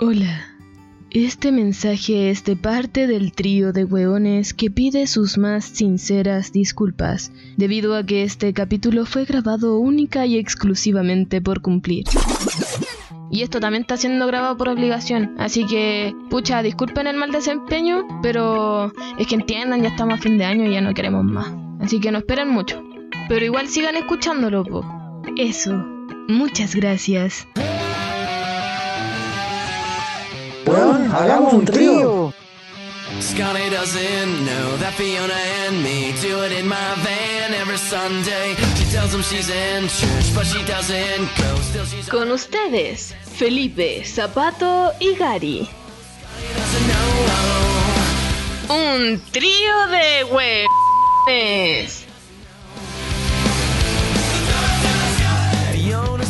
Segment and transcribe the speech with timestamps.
[0.00, 0.46] Hola.
[1.10, 7.32] Este mensaje es de parte del trío de hueones que pide sus más sinceras disculpas,
[7.56, 12.04] debido a que este capítulo fue grabado única y exclusivamente por cumplir.
[13.28, 18.06] Y esto también está siendo grabado por obligación, así que, pucha, disculpen el mal desempeño,
[18.22, 21.52] pero es que entiendan, ya estamos a fin de año y ya no queremos más.
[21.80, 22.84] Así que no esperen mucho.
[23.28, 24.84] Pero igual sigan escuchándolo, po.
[25.36, 25.74] Eso.
[26.28, 27.48] Muchas gracias.
[30.68, 32.32] Weón, hagamos un trío.
[33.20, 38.54] Scotty doesn't know that Fiona and me do it in my van every Sunday.
[38.76, 41.56] She tells him she's in church, but she doesn't go.
[41.62, 45.68] Still, she's Con ustedes, Felipe, Zapato y Gary.
[48.68, 50.24] Un trío de
[51.26, 52.07] hueones.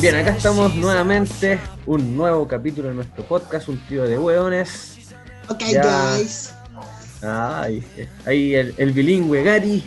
[0.00, 4.96] Bien, acá estamos nuevamente, un nuevo capítulo de nuestro podcast, un trío de hueones.
[5.48, 6.14] Ok, Ya.
[6.16, 6.52] guys.
[7.22, 7.84] Ay,
[8.26, 9.84] ahí el, el bilingüe Gary,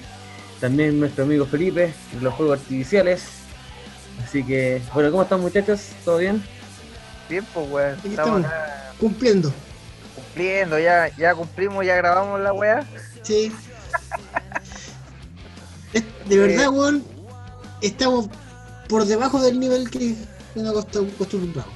[0.59, 3.23] también nuestro amigo Felipe, de los juegos artificiales.
[4.23, 5.81] Así que, bueno, ¿cómo están muchachos?
[6.03, 6.43] ¿Todo bien?
[7.29, 7.97] Bien, pues, weón.
[7.99, 8.45] Aquí Estamos estamos.
[8.45, 9.53] acá Cumpliendo.
[10.15, 12.85] cumpliendo, ya, ya cumplimos, ya grabamos la weá.
[13.23, 13.51] Sí.
[16.27, 17.03] De verdad, weón,
[17.81, 18.27] estamos
[18.91, 20.13] por debajo del nivel que
[20.53, 21.73] nos acostumbramos.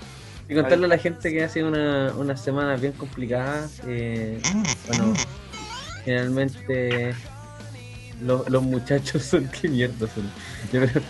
[0.49, 3.67] Y contarle a la gente que ha sido una, una semana bien complicada.
[3.88, 4.39] eh,
[4.88, 5.13] bueno,
[6.03, 7.16] generalmente
[8.22, 10.30] los, los muchachos son qué mierda son.
[10.73, 11.02] Yo creo-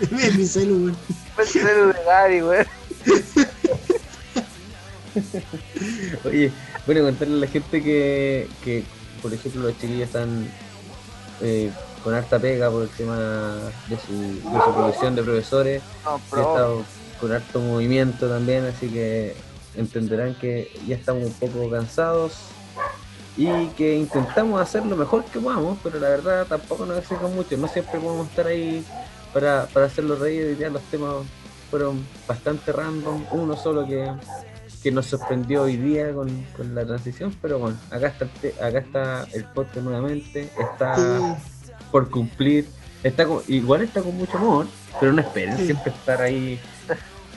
[0.18, 0.96] Es mi celu, weón.
[1.34, 2.66] Fue el celu de Gary, weón.
[6.24, 6.50] Oye,
[6.86, 8.82] bueno, contarle a la gente que, que
[9.22, 10.48] por ejemplo, los chiquillos están
[11.42, 11.70] eh,
[12.06, 13.16] con harta pega por el tema
[13.88, 15.82] de su, de su profesión de profesores.
[16.04, 16.82] No, He estado
[17.20, 19.34] con harto movimiento también, así que
[19.74, 22.34] entenderán que ya estamos un poco cansados
[23.36, 27.56] y que intentamos hacer lo mejor que podamos, pero la verdad tampoco nos exigimos mucho,
[27.56, 28.84] no siempre podemos estar ahí
[29.34, 31.16] para, para hacerlo reír y ya los temas
[31.72, 34.08] fueron bastante random, uno solo que,
[34.80, 38.54] que nos sorprendió hoy día con, con la transición, pero bueno, acá está, el te-
[38.64, 41.55] acá está el podcast nuevamente, está Sí.
[41.90, 42.68] Por cumplir.
[43.02, 44.66] Está con- igual está con mucho amor,
[45.00, 45.66] pero no esperen Sí.
[45.66, 46.58] siempre estar ahí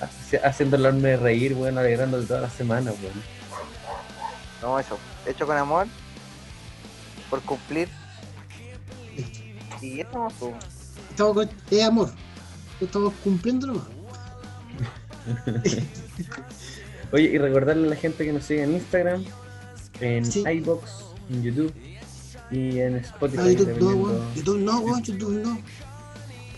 [0.01, 3.21] haci- haciendo el de reír, bueno, alegrándote toda la semana, bueno.
[4.61, 4.97] No, eso.
[5.25, 5.87] Hecho con amor.
[7.29, 7.87] Por cumplir.
[9.81, 10.53] Y eso, pues.
[11.11, 11.49] Estamos con.
[11.69, 12.11] Es amor.
[12.81, 13.87] Estamos cumpliendo nomás.
[17.11, 19.23] Oye, y recordarle a la gente que nos sigue en Instagram,
[19.99, 20.43] en Sí.
[20.47, 20.89] iBox,
[21.31, 21.73] en YouTube
[22.51, 23.37] y en Spotify.
[23.37, 24.33] No, YouTube no, dependiendo- weón.
[24.35, 25.03] YouTube no, weón.
[25.03, 25.59] YouTube no.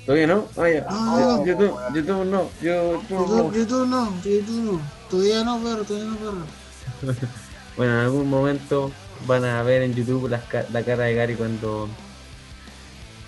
[0.06, 0.48] ¿Todavía no?
[0.58, 1.46] Ah, ya.
[1.46, 3.54] YouTube, YouTube no, YouTube YouTube, no.
[3.54, 4.22] YouTube no.
[4.24, 4.82] YouTube no.
[5.10, 5.84] Todavía no, perro.
[5.84, 7.18] Todavía no, perro.
[7.78, 8.92] Bueno, en algún momento
[9.26, 11.88] van a ver en YouTube ca- la cara de Gary cuando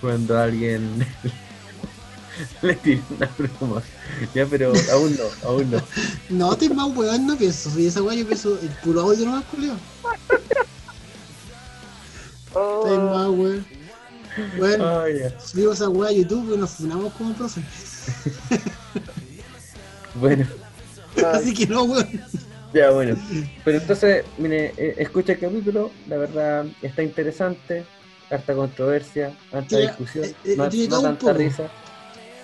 [0.02, 1.06] cuando alguien
[2.62, 3.82] le tira una broma.
[4.34, 5.80] Ya, pero aún no, aún no.
[6.28, 7.70] No, estoy más weón, no pienso.
[7.70, 9.72] Soy esa weá, yo pienso el puro audio nomás, culio.
[12.54, 13.66] Oh, más weón.
[14.58, 15.38] Bueno, Ah, ya.
[15.40, 17.60] subimos esa weá a YouTube y nos funamos como profe.
[20.14, 20.46] Bueno,
[21.32, 22.08] Así que no, weón.
[22.72, 23.16] ya bueno.
[23.64, 27.84] Pero entonces, mire, eh, escucha el capítulo, la verdad está interesante,
[28.30, 31.32] harta controversia, harta discusión, eh, eh, tiene no tanta poco.
[31.32, 31.68] risa,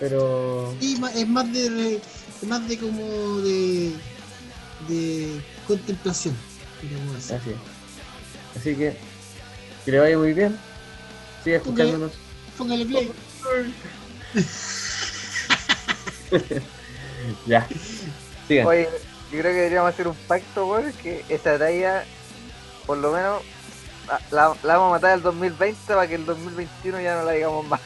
[0.01, 3.93] pero ma- es más de es más de como de
[4.89, 6.35] de contemplación.
[6.83, 7.53] digamos así.
[8.57, 8.97] Así que
[9.85, 10.59] que le vaya muy bien.
[11.45, 11.65] Siga Ok.
[11.67, 12.13] escuchándonos.
[12.57, 13.13] Póngale play.
[17.47, 17.67] Ya.
[18.49, 18.67] Sigan.
[18.67, 18.89] Oye,
[19.31, 20.93] yo creo que deberíamos hacer un pacto, weón.
[21.03, 22.05] Que esa talla,
[22.87, 23.43] por lo menos,
[24.31, 27.81] la, vamos a matar el 2020 para que el 2021 ya no la digamos más.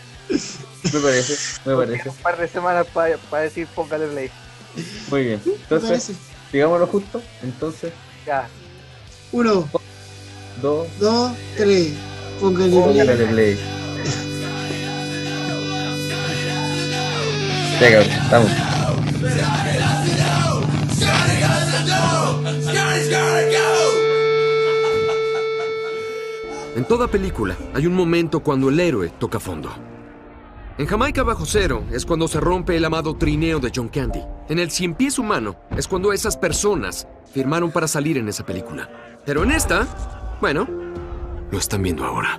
[0.92, 2.08] Me parece, me parece.
[2.08, 4.30] Un par de semanas para decir póngale play.
[5.10, 5.40] Muy bien.
[5.44, 6.12] ¿Me Entonces,
[6.52, 7.22] digámoslo justo.
[7.42, 7.92] Entonces,
[8.26, 8.48] Ya.
[9.32, 9.68] Uno,
[10.60, 11.92] dos, dos, tres.
[12.40, 12.82] Póngale play.
[12.82, 13.58] póngale play.
[17.80, 18.50] Ya cabrón, estamos.
[26.76, 29.70] En toda película hay un momento cuando el héroe toca fondo.
[30.76, 34.20] En Jamaica bajo cero es cuando se rompe el amado trineo de John Candy.
[34.48, 38.90] En el Cien Pies Humano es cuando esas personas firmaron para salir en esa película.
[39.24, 39.86] Pero en esta,
[40.44, 40.68] bueno,
[41.50, 42.38] lo están viendo ahora.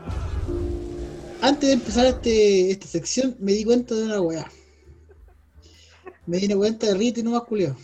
[1.42, 4.48] Antes de empezar este, esta sección, me di cuenta de una weá.
[6.28, 7.76] Me di cuenta de Rita y no más culiao.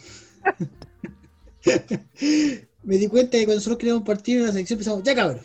[2.84, 5.42] me di cuenta que cuando nosotros queríamos partir en la selección empezamos, ya cabrón.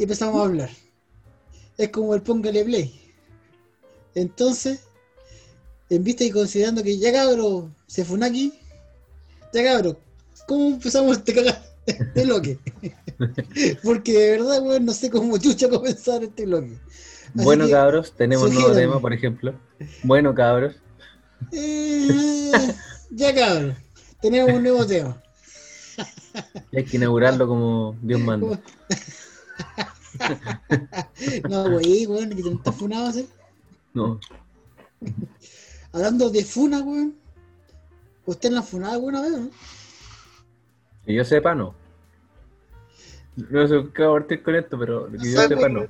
[0.00, 0.70] Y empezamos a hablar.
[1.78, 3.00] Es como el póngale play.
[4.16, 4.80] Entonces,
[5.90, 8.52] en vista y considerando que ya cabrón se fue aquí,
[9.54, 9.96] ya cabrón,
[10.48, 12.58] ¿cómo empezamos este cagar este bloque?
[13.82, 16.78] Porque de verdad, weón, no sé cómo chucha comenzar este bloque.
[17.34, 19.54] Así Bueno, que, cabros, tenemos un nuevo tema, por ejemplo.
[20.02, 20.74] Bueno, cabros.
[21.52, 22.50] eh,
[23.10, 23.76] ya cabrón,
[24.20, 25.20] tenemos un nuevo tema.
[26.72, 28.60] y Hay que inaugurarlo como Dios manda.
[31.48, 33.28] No, güey, weón, que te estás funado así.
[33.94, 34.18] No.
[35.92, 37.14] Hablando de funa, weón.
[38.26, 39.50] ¿Usted la ha funado alguna vez, no?
[41.04, 41.74] Que yo sepa, no.
[43.36, 45.80] No sé qué va a partir con esto, pero que yo sé, sepa, no.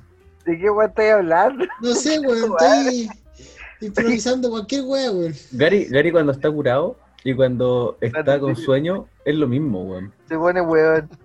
[0.45, 1.65] ¿De qué weón estáis hablando?
[1.81, 3.09] No sé, weón, estoy
[3.81, 5.33] improvisando cualquier weá, weón.
[5.51, 10.13] Gary, Gary cuando está curado y cuando está con sueño es lo mismo, weón.
[10.27, 11.09] Se pone weón.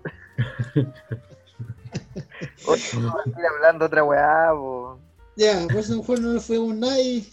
[2.67, 4.99] No a ir hablando otra weá, po.
[5.35, 7.25] Ya, por eso mejor no le fuimos nada y.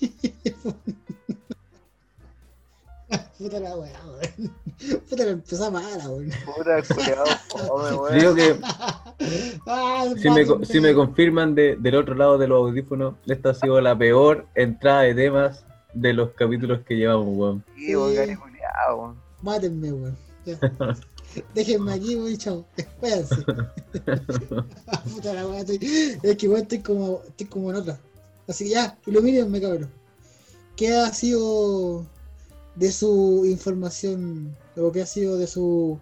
[3.39, 4.53] Puta la weá, weón.
[5.09, 6.31] Puta la empezó mala, weón.
[6.45, 6.83] Puta
[7.75, 8.19] weón.
[8.19, 8.57] Digo que
[9.67, 13.55] Ah, si me, si me confirman de- del otro lado de los audífonos, esta ha
[13.55, 15.65] sido la peor entrada de temas
[15.95, 17.65] de los capítulos que llevamos, weón.
[17.77, 18.39] Sí, weón,
[18.97, 19.17] weón.
[19.43, 20.17] Mátenme, weón.
[21.55, 22.65] Déjenme aquí, weón, chao.
[23.01, 23.37] Váyanse.
[25.15, 27.99] Puta la weá, estoy- Es que weón, estoy como, estoy como en otra.
[28.49, 29.91] Así que ya, ilumínenme, cabrón.
[30.77, 32.05] ¿Qué ha sido
[32.75, 34.57] de su información?
[34.77, 35.99] O qué ha sido de su.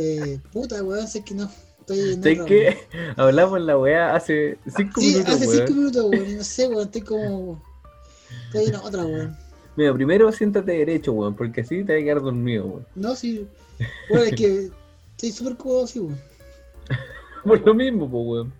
[0.00, 1.50] Eh, puta, weón, sé que no.
[1.80, 2.76] Estoy ¿Sabes.
[3.16, 5.66] Hablamos la weá hace cinco Sí, minutos, hace weón.
[5.66, 6.36] cinco minutos, weón.
[6.36, 7.62] No sé, weón, estoy como.
[8.46, 9.36] Estoy en otra, weón.
[9.76, 12.86] Mira, primero siéntate derecho, weón, porque así te vas a quedar dormido, weón.
[12.94, 13.46] No, sí.
[14.08, 14.70] Bueno, es que
[15.12, 16.18] estoy súper cómodo así, weón.
[17.44, 18.52] Por lo mismo, pues, weón.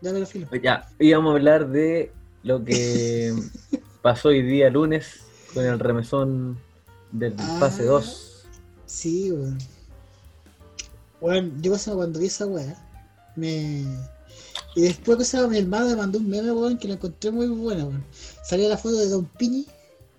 [0.00, 0.48] Ya me lo filo.
[0.62, 2.12] Ya, íbamos a hablar de
[2.42, 3.32] lo que
[4.02, 5.23] pasó hoy día lunes
[5.54, 6.58] con el remesón
[7.12, 7.56] del Ah.
[7.60, 8.44] fase 2.
[8.86, 9.58] Sí, weón.
[11.20, 12.76] Bueno, yo pasaba cuando vi esa weá,
[13.36, 13.84] me.
[14.76, 17.84] Y después cosa, mi hermano me mandó un meme, weón, que lo encontré muy buena,
[17.84, 18.04] weón.
[18.42, 19.66] Salía la foto de Don Pini,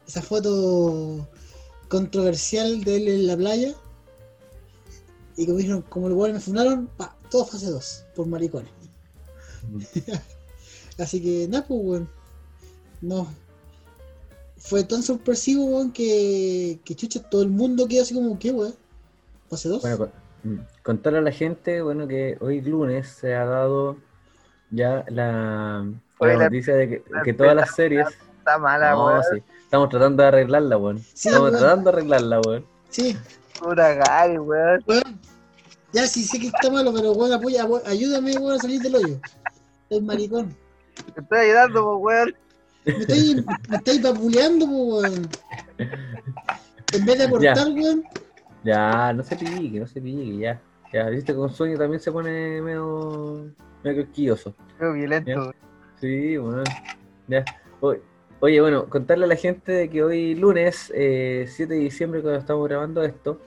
[0.07, 1.27] esa foto
[1.89, 3.75] controversial de él en la playa.
[5.37, 8.71] Y como dijeron, como el weón me funaron, pa, todo fase 2, por maricones.
[10.97, 12.09] Así que nada, pues weón.
[13.01, 13.27] No.
[14.67, 18.73] Fue tan sorpresivo, weón, que, que chucha, todo el mundo quedó así como, ¿qué, weón?
[19.49, 19.81] ¿Fase 2?
[19.81, 20.11] Bueno, con-
[20.43, 23.97] mm, contarle a la gente, bueno, que hoy lunes se ha dado
[24.71, 25.85] ya la,
[26.19, 28.07] la la- noticia de que, la que todas las series.
[28.39, 29.23] Está mala, No, weón.
[29.31, 30.99] sí, estamos tratando de arreglarla, weón.
[31.13, 31.59] Sí, Estamos weón.
[31.61, 32.65] tratando de arreglarla, weón.
[32.89, 33.17] Sí,
[33.59, 34.83] Puta Gary, weón.
[34.87, 35.19] weón.
[35.93, 38.95] Ya sí sé que está malo, pero weón, apoya, weón, ayúdame, weón, a salir del
[38.95, 39.19] hoyo.
[39.91, 40.55] El maricón.
[41.13, 42.33] Te estoy ayudando, weón.
[42.85, 45.29] Me estoy, me estoy papuleando, po, weón.
[46.93, 48.03] En vez de aportar, weón.
[48.63, 50.61] Ya, no se pique, no se pique, ya.
[50.93, 53.47] Ya, viste, con sueño también se pone medio,
[53.83, 54.53] medio quisquilloso.
[54.79, 55.29] Qué violento.
[55.29, 55.39] Ya.
[55.39, 55.55] weón.
[55.99, 56.63] Sí, bueno.
[57.27, 57.43] Ya.
[57.81, 58.01] Oye,
[58.39, 62.39] oye, bueno, contarle a la gente de que hoy lunes, eh, 7 de diciembre, cuando
[62.39, 63.41] estamos grabando esto,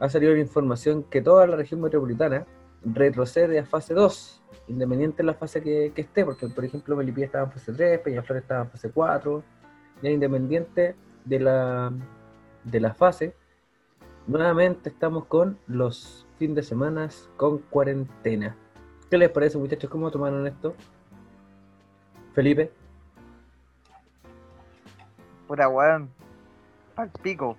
[0.00, 2.46] ha salido la información que toda la región metropolitana
[2.84, 7.26] retrocede a fase 2, independiente de la fase que, que esté, porque por ejemplo Melipilla
[7.26, 9.42] estaba en fase 3, Peñaflor estaba en fase 4,
[10.02, 10.94] ya independiente
[11.24, 11.92] de la,
[12.64, 13.34] de la fase,
[14.26, 18.56] nuevamente estamos con los fines de semana con cuarentena.
[19.10, 19.90] ¿Qué les parece muchachos?
[19.90, 20.74] ¿Cómo tomaron esto?
[22.34, 22.70] Felipe.
[25.46, 26.10] Puta weón.
[26.94, 27.56] Al pico.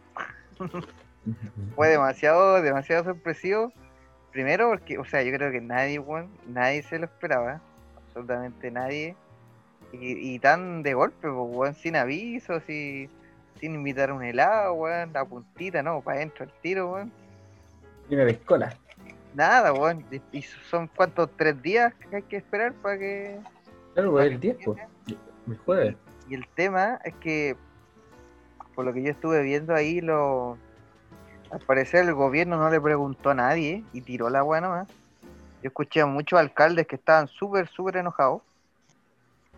[1.75, 3.73] Fue demasiado, demasiado sorpresivo.
[4.31, 7.61] Primero porque, o sea, yo creo que nadie, weón, nadie se lo esperaba.
[7.97, 9.15] Absolutamente nadie.
[9.91, 13.09] Y, y tan de golpe, pues, sin aviso, sin,
[13.59, 17.11] sin invitar un helado, weón, la puntita, no, para adentro el tiro, weón.
[18.09, 18.77] Y una piscola.
[19.33, 20.05] Nada, weón.
[20.31, 23.39] Y son cuántos, tres días que hay que esperar para que.
[23.93, 24.79] Claro, pues el 10, pues.
[25.47, 25.95] El jueves.
[26.29, 27.55] Y el tema es que,
[28.75, 30.57] por lo que yo estuve viendo ahí, lo
[31.51, 34.87] al parecer el gobierno no le preguntó a nadie y tiró la weá nomás.
[35.61, 38.41] Yo escuché a muchos alcaldes que estaban súper, súper enojados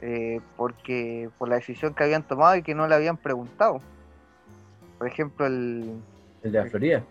[0.02, 3.82] eh, porque por la decisión que habían tomado y que no le habían preguntado.
[4.98, 6.02] Por ejemplo, el
[6.44, 7.04] El de la Florida.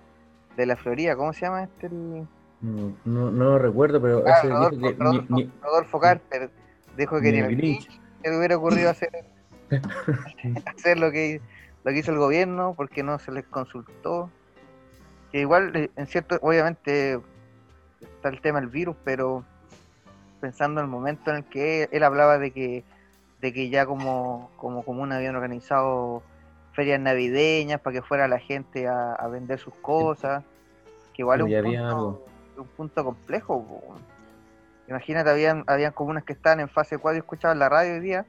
[0.56, 1.86] de la Florida, ¿cómo se llama este?
[1.86, 2.26] El...
[2.62, 6.50] No, no, no lo recuerdo, pero Ah, Rodolfo, que ni, Rodolfo- ni, Rodolfo Carter
[6.96, 7.82] dijo que ni ni el
[8.22, 9.10] se le hubiera ocurrido hacer,
[10.66, 11.40] hacer lo que
[11.84, 14.30] lo que hizo el gobierno porque no se les consultó
[15.32, 17.20] que igual, eh, en cierto, obviamente
[18.00, 19.44] está el tema del virus, pero
[20.40, 22.84] pensando en el momento en el que él, hablaba de que
[23.40, 26.22] de que ya como, como comuna habían organizado
[26.72, 30.44] ferias navideñas para que fuera la gente a, a vender sus cosas,
[31.14, 32.26] que igual es un punto,
[32.58, 33.64] un punto complejo.
[33.64, 33.94] po.
[34.88, 38.26] Imagínate, habían, habían comunas que estaban en fase 4 y escuchaban la radio hoy día,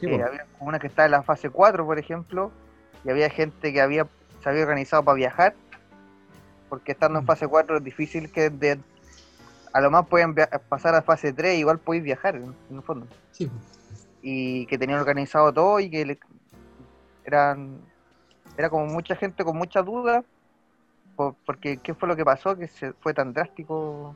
[0.00, 2.50] Sí, eh, había comunas que estaban en la fase 4, por ejemplo,
[3.04, 4.06] y había gente que había
[4.44, 5.54] se había organizado para viajar,
[6.68, 8.78] porque estando en fase 4 es difícil que de,
[9.72, 10.34] a lo más pueden
[10.68, 13.06] pasar a fase 3, igual podéis viajar, en, en el fondo.
[13.32, 13.50] Sí.
[14.22, 16.18] Y que tenían organizado todo y que le-
[17.24, 17.78] eran
[18.56, 20.24] era como mucha gente con muchas dudas,
[21.16, 22.56] por- porque ¿qué fue lo que pasó?
[22.56, 24.14] Que se fue tan drástico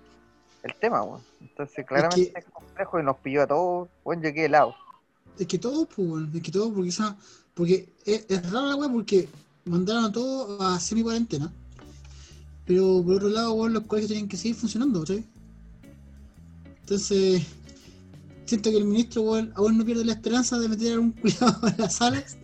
[0.63, 1.03] el tema.
[1.41, 4.75] Entonces, claramente es, complejo y nos pilló a todos, bueno, yo quedé helado.
[5.39, 7.17] Es que todo, pues, es que todo, porque, esa,
[7.55, 9.29] porque es, es raro la weá, porque
[9.65, 11.53] mandaron a todos a semi-cuarentena.
[12.69, 15.25] Pero por otro lado, weón, los colegios tenían que seguir funcionando, ¿cachai?
[16.83, 17.43] Entonces,
[18.45, 21.67] siento que el ministro, weón, aún no pierde la esperanza de meter a un cuidado
[21.67, 22.37] en las salas.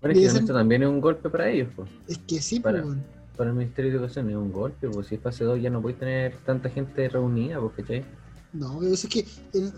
[0.00, 1.84] Bueno, es que esto también es un golpe para ellos, po.
[2.06, 2.96] Es que sí, pues, Para-.
[3.36, 5.82] Para el Ministerio de Educación es un golpe, pues si es fase 2 ya no
[5.82, 8.04] podéis tener tanta gente reunida, pues, ¿cachai?
[8.52, 9.20] No, pero es que,
[9.54, 9.72] eh,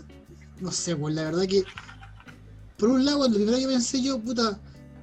[0.59, 1.63] no sé, pues la verdad que,
[2.77, 4.59] por un lado, lo primero que pensé yo, puta,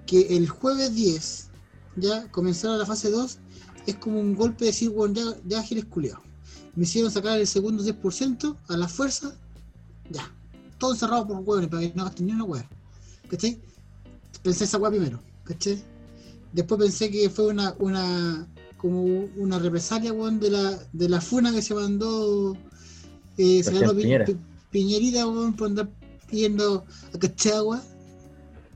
[0.06, 1.50] que el jueves 10
[1.96, 3.38] ya comenzara la fase 2,
[3.87, 6.23] es como un golpe de decir, bueno, ya, ya giles culiados.
[6.75, 9.35] Me hicieron sacar el segundo 10% a la fuerza,
[10.11, 10.30] ya,
[10.78, 12.68] todo encerrado por hueones, para que no gasten ni una hueá,
[13.28, 13.58] ¿cachai?
[14.42, 15.82] Pensé esa hueá primero, ¿cachai?
[16.52, 19.02] Después pensé que fue una, una como
[19.37, 22.56] una represalia, weón, de la, de la funa que se mandó
[23.37, 23.92] eh, ganó
[24.25, 24.37] Pi-
[24.70, 25.90] Piñerita, weón, por andar
[26.30, 27.82] pidiendo a Cachagua.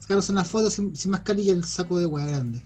[0.01, 2.61] Sacaron una foto sin, sin mascarilla el saco de hueá grande.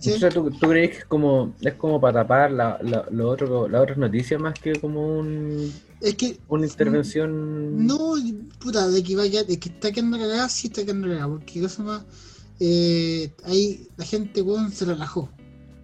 [0.00, 3.68] Sea, ¿tú, tú crees que es como, es como para tapar la, la, lo otro,
[3.68, 7.86] las otras noticias más que como un, Es que una intervención?
[7.86, 8.14] No,
[8.60, 11.82] puta, de que vaya, de que está quedando cagada, sí está quedando cagada, porque cosa
[11.82, 12.02] más,
[12.60, 15.28] eh, ahí la gente, weón, se relajó.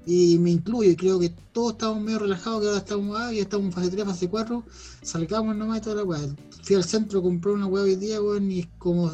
[0.07, 3.43] Y me incluyo, y creo que todos estamos medio relajados, que ahora estamos, ah, ya
[3.43, 4.65] estamos en fase 3, fase 4,
[5.03, 6.21] salgamos nomás y toda la weá.
[6.63, 9.13] Fui al centro, compré una weá hoy día, weón, y es como,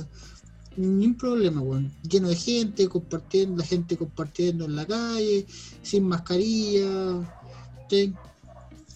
[0.77, 1.91] ni un problema, weón.
[2.03, 5.47] Lleno de gente, compartiendo, la gente compartiendo en la calle,
[5.83, 6.87] sin mascarilla,
[7.89, 8.13] ¿sí?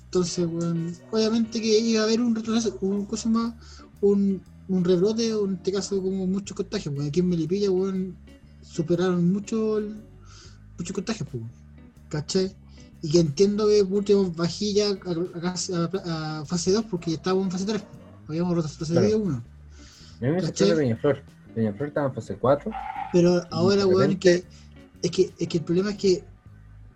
[0.04, 3.54] Entonces, weón, obviamente que iba a haber un retroceso, un cosa más,
[4.00, 8.16] un, un rebrote, o en este caso como muchos contagios, porque aquí en Melipilla, weón,
[8.62, 9.80] superaron mucho
[10.78, 11.44] muchos contagios, pues,
[12.08, 12.50] ¿cachai?
[13.02, 15.54] Y que entiendo que por último bajé ya a,
[16.04, 17.82] a- a fase 2 porque ya estábamos en fase 3,
[18.28, 19.18] habíamos retrocedido Claro.
[19.24, 19.34] uno.
[19.36, 20.98] A mí me ¿Cachai?
[21.54, 22.70] Estaba en fase 4.
[23.12, 24.46] Pero ahora, weón, repente- que
[25.02, 26.24] es que es que el problema es que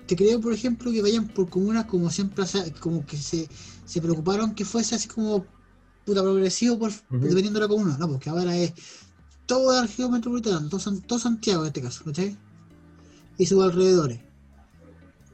[0.07, 2.45] te creo, por ejemplo, que vayan por comunas como siempre,
[2.81, 3.49] como que se,
[3.87, 5.47] se preocuparon que fuese así como
[6.05, 8.75] puta progresivo por, dependiendo de la comuna, no, porque ahora es
[9.47, 12.37] toda la región metropolitana, todo, San- todo Santiago en este caso, ¿cachai?
[13.39, 14.21] Y sus alrededores.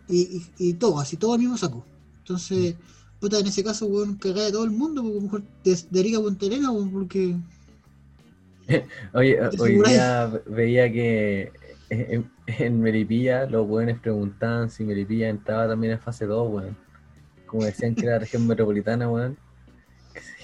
[0.08, 0.20] Y,
[0.58, 1.84] y, y todo, así todo al mismo saco.
[2.18, 2.76] Entonces,
[3.20, 6.18] puta, en ese caso, weón, cagar a todo el mundo, porque mejor de, de Arica
[6.18, 7.36] a Punta weón, porque
[9.14, 11.52] Oye, ¿Te hoy día ve- veía que
[11.88, 16.76] en, en Melipilla los buenos preguntaban si Melipilla entraba también en fase 2, weón.
[17.46, 19.36] Como decían que era la región metropolitana, weón.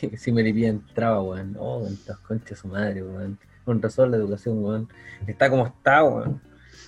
[0.01, 1.57] Si, si Melipilla entraba, weón.
[1.59, 3.39] Oh, weón, estas conchas de su madre, weón.
[3.65, 4.89] Con razón la educación, weón.
[5.27, 6.41] Está como está, weón.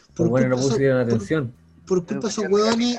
[0.09, 1.53] Por Por bueno, no culpa pusieron por- atención.
[1.87, 2.99] por culpa de esos hueones,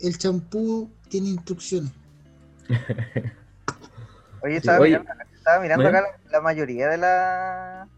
[0.00, 1.92] el, champú tiene instrucciones.
[4.42, 7.88] Oye, Sí, estaba oye, mirando, estaba mirando acá la, la mayoría de la.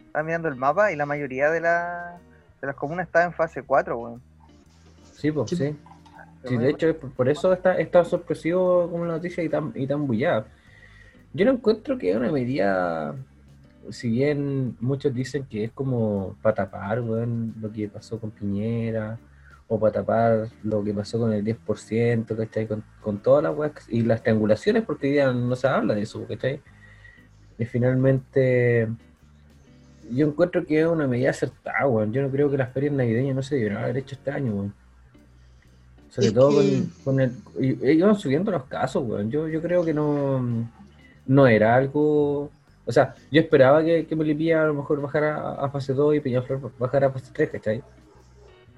[0.00, 2.18] Estaba mirando el mapa y la mayoría de, la,
[2.60, 4.22] de las comunas estaba en fase 4, weón.
[5.14, 5.76] Sí, pues, Sí, sí.
[6.44, 9.72] Sí, de hecho, es por, por eso está, está sorpresivo como la noticia y tan,
[9.74, 10.46] y tan bullada.
[11.32, 13.14] Yo no encuentro que es una medida,
[13.90, 19.18] si bien muchos dicen que es como para tapar, weón, lo que pasó con Piñera,
[19.68, 22.66] o para tapar lo que pasó con el 10%, ¿cachai?
[22.66, 26.02] Con, con todas las weas y las triangulaciones, porque hoy día no se habla de
[26.02, 26.60] eso, ¿cachai?
[27.58, 28.88] Y finalmente,
[30.10, 32.12] yo encuentro que es una medida acertada, weón.
[32.12, 34.74] Yo no creo que las ferias navideñas no se debieron haber hecho este año, weón.
[36.08, 37.32] Sobre Es todo que- con, con el...
[37.60, 39.30] y- Iban subiendo los casos, weón.
[39.30, 40.68] Yo, yo creo que no,
[41.26, 42.50] no era algo...
[42.84, 46.16] O sea, yo esperaba que, que Melipilla a lo mejor bajara a, a fase 2
[46.16, 47.82] y Peñaflor bajara a fase 3, ¿cachai?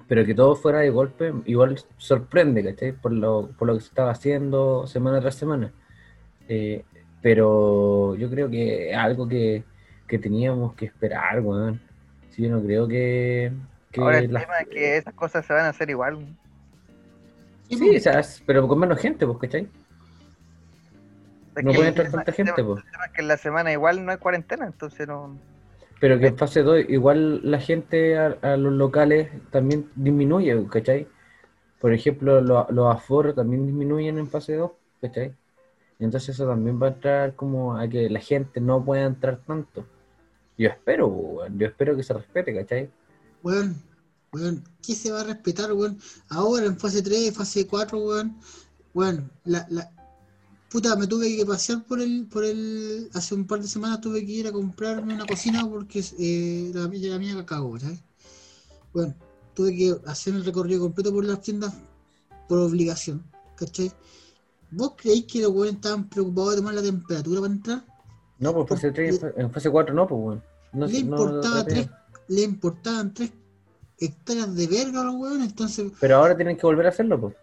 [0.07, 2.91] Pero que todo fuera de golpe, igual sorprende, ¿cachai?
[2.91, 5.71] Por lo, por lo que se estaba haciendo semana tras semana.
[6.47, 6.83] Eh,
[7.25, 9.63] pero yo creo que es algo que,
[10.07, 11.81] que teníamos que esperar, weón.
[12.29, 13.51] Sí, yo no creo que,
[13.91, 16.19] que Ahora el las- tema es que esas cosas se van a hacer igual.
[17.67, 19.67] Sí, o sea, es- pero con menos gente, pues, ¿cachai?
[21.63, 22.83] No puede entrar tanta gente, pues.
[22.85, 25.35] el tema es que en la semana igual no hay cuarentena, entonces no.
[25.99, 31.07] Pero que en fase 2 igual la gente a, a los locales también disminuye, ¿cachai?
[31.79, 35.33] Por ejemplo, lo- los aforos también disminuyen en fase 2, ¿cachai?
[35.99, 39.85] Entonces eso también va a entrar como a que la gente no pueda entrar tanto.
[40.57, 42.89] Yo espero, weón, yo espero que se respete, ¿cachai?
[43.43, 43.75] Weón,
[44.31, 45.97] weón, ¿qué se va a respetar, weón?
[46.29, 48.37] Ahora en fase 3, fase 4, weón.
[48.93, 49.91] Weón, la, la.
[50.69, 53.09] Puta, me tuve que pasear por el, por el.
[53.13, 56.87] Hace un par de semanas tuve que ir a comprarme una cocina porque eh, la,
[56.87, 58.01] la mía cagó, ¿cachai?
[58.93, 59.15] Bueno,
[59.53, 61.73] tuve que hacer el recorrido completo por las tiendas
[62.47, 63.23] por obligación,
[63.55, 63.91] ¿cachai?
[64.75, 67.85] ¿Vos creéis que los weones estaban preocupados de tomar la temperatura para entrar?
[68.39, 70.43] No, pues fase 3, en fase 4 no, pues, weón.
[70.73, 71.89] No, Le importaba no tres,
[72.27, 73.31] le importaban tres
[73.97, 77.35] hectáreas de verga a los weones, entonces Pero ahora tienen que volver a hacerlo, pues.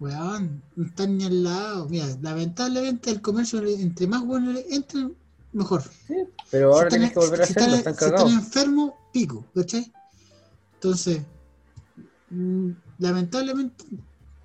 [0.00, 1.88] Weón, no están ni al lado.
[1.88, 5.14] Mira, lamentablemente el comercio, entre más buenos entren,
[5.52, 5.82] mejor.
[6.50, 8.32] Pero ahora Si tienes que volver a si hacerlo, están, están si están cagados.
[8.32, 9.92] enfermos, pico, ¿cachai?
[10.74, 11.20] Entonces,
[12.30, 13.84] mm, lamentablemente,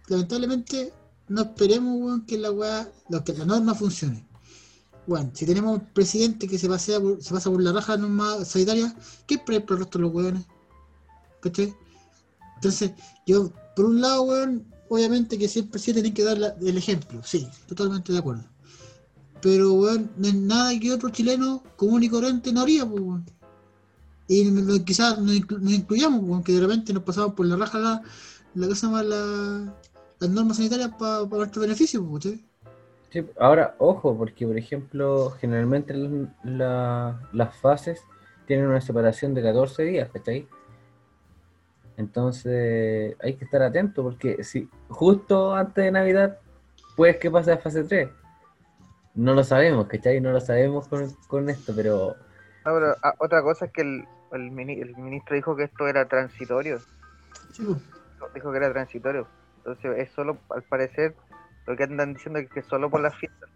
[0.08, 0.94] lamentablemente,
[1.30, 2.92] no esperemos, weón, que la weá,
[3.24, 4.28] que la norma funcione.
[5.08, 8.44] Bueno, si tenemos un presidente que se pasea por, se pasa por la raja norma
[8.44, 8.94] sanitaria,
[9.26, 10.46] ¿qué esperáis por el resto de los weones?
[11.42, 11.74] ¿Cachai?
[12.56, 12.92] Entonces,
[13.26, 17.48] yo, por un lado, weón, obviamente que siempre sí tienen que dar el ejemplo, sí,
[17.68, 18.44] totalmente de acuerdo.
[19.42, 23.26] Pero, weón, no es nada que otro chileno común y corriente no haría, pues, weón.
[24.28, 28.02] Y quizás nos incluyamos, weón, que de repente nos pasamos por la raja la,
[28.56, 29.76] la cosa más la,
[30.20, 32.44] las normas sanitarias para nuestro beneficio, ¿cachai?
[33.12, 38.02] Sí, ahora, ojo, porque por ejemplo, generalmente la- la- las fases
[38.46, 40.48] tienen una separación de 14 días, ¿cachai?
[41.98, 46.40] Entonces hay que estar atento porque si justo antes de Navidad,
[46.96, 48.10] pues que pasa a fase 3.
[49.16, 50.22] No lo sabemos, ¿cachai?
[50.22, 52.16] No lo sabemos con, con esto, pero
[52.66, 55.88] No, pero, ah, otra cosa es que el, el, mini- el ministro dijo que esto
[55.88, 56.80] era transitorio.
[57.52, 57.66] Sí.
[58.34, 59.28] Dijo que era transitorio.
[59.72, 61.16] Entonces es solo, al parecer,
[61.68, 63.50] lo que andan diciendo es que es solo por las fiestas.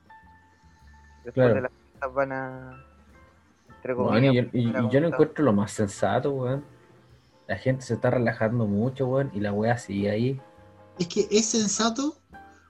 [1.26, 1.54] Después Claro.
[1.56, 2.84] de las fiestas van a.
[3.78, 6.63] Entre bueno, y, yo- y- volver a y yo no encuentro lo más sensato, weón.
[7.47, 10.41] La gente se está relajando mucho, weón, y la wea sigue ahí.
[10.99, 12.15] Es que es sensato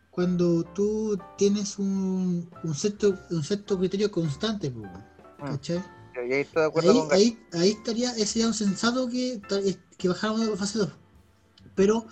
[0.10, 5.04] cuando tú tienes un, un, cierto, un cierto criterio constante, pues, weón,
[5.40, 5.46] Mm.
[5.46, 5.84] ¿cachai?
[6.16, 9.42] Yo ya estoy de acuerdo Ahí, con ahí, ahí estaría, ese sería un sensato que,
[9.98, 10.90] que bajáramos de fase 2.
[11.76, 12.06] Pero,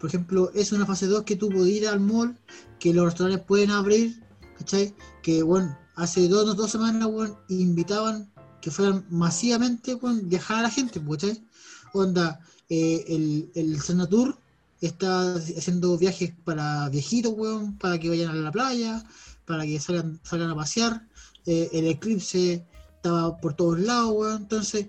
[0.00, 2.38] por ejemplo, es una fase 2 que tú puedes ir al mall,
[2.78, 4.22] que los restaurantes pueden abrir,
[4.56, 4.94] ¿cachai?
[5.22, 8.30] Que, bueno, hace dos, dos semanas, bueno, invitaban
[8.60, 11.44] que fueran masivamente, bueno, viajar a la gente, pues, ¿cachai?
[11.92, 14.38] Onda, eh, el, el Senatur
[14.80, 19.04] está haciendo viajes para viejitos, weón, para que vayan a la playa,
[19.44, 21.06] para que salgan, salgan a pasear.
[21.46, 24.42] Eh, el eclipse estaba por todos lados, weón.
[24.42, 24.88] Entonces,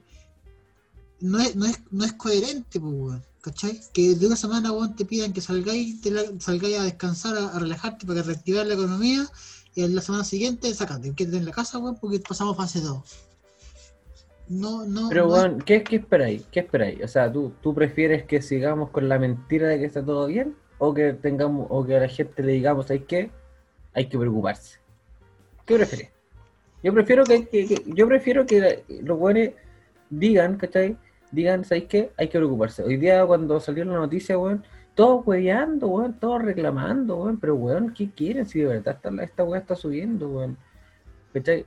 [1.22, 3.29] no es, no es, no es coherente, pues, weón.
[3.41, 3.80] ¿Cachai?
[3.93, 7.60] Que de una semana, te pidan que salgáis, te la- salgáis a descansar, a, a
[7.60, 9.25] relajarte para reactivar la economía,
[9.75, 13.02] y en la semana siguiente sacate, quédate en la casa, weón, porque pasamos fase 2.
[14.49, 15.10] No, no.
[15.10, 16.43] Pero, no es- weón, ¿qué, qué esperáis?
[16.52, 17.02] ¿Qué esperáis?
[17.04, 20.56] O sea, ¿tú, ¿tú prefieres que sigamos con la mentira de que está todo bien?
[20.80, 23.32] ¿O que tengamos, o que a la gente le digamos, hay que
[23.93, 24.78] Hay que preocuparse.
[25.65, 26.10] ¿Qué prefieres?
[26.84, 29.49] Yo prefiero que, que- que- yo prefiero que los buenos
[30.10, 30.95] digan, ¿cachai?
[31.32, 32.12] Digan, ¿sabes qué?
[32.18, 32.84] Hay que preocuparse.
[32.84, 34.63] Hoy día cuando salió la noticia, weón,
[34.96, 39.60] todos hueveando, weón, todos reclamando, weón, pero weón, ¿qué quieren si de verdad esta, weá
[39.60, 40.58] está subiendo, weón?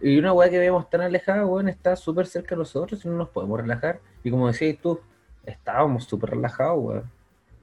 [0.00, 3.14] Y una weá que vemos tan alejada, weón, está súper cerca de nosotros y no
[3.14, 4.00] nos podemos relajar.
[4.24, 4.98] Y como decías tú,
[5.46, 7.10] estábamos súper relajados, weón.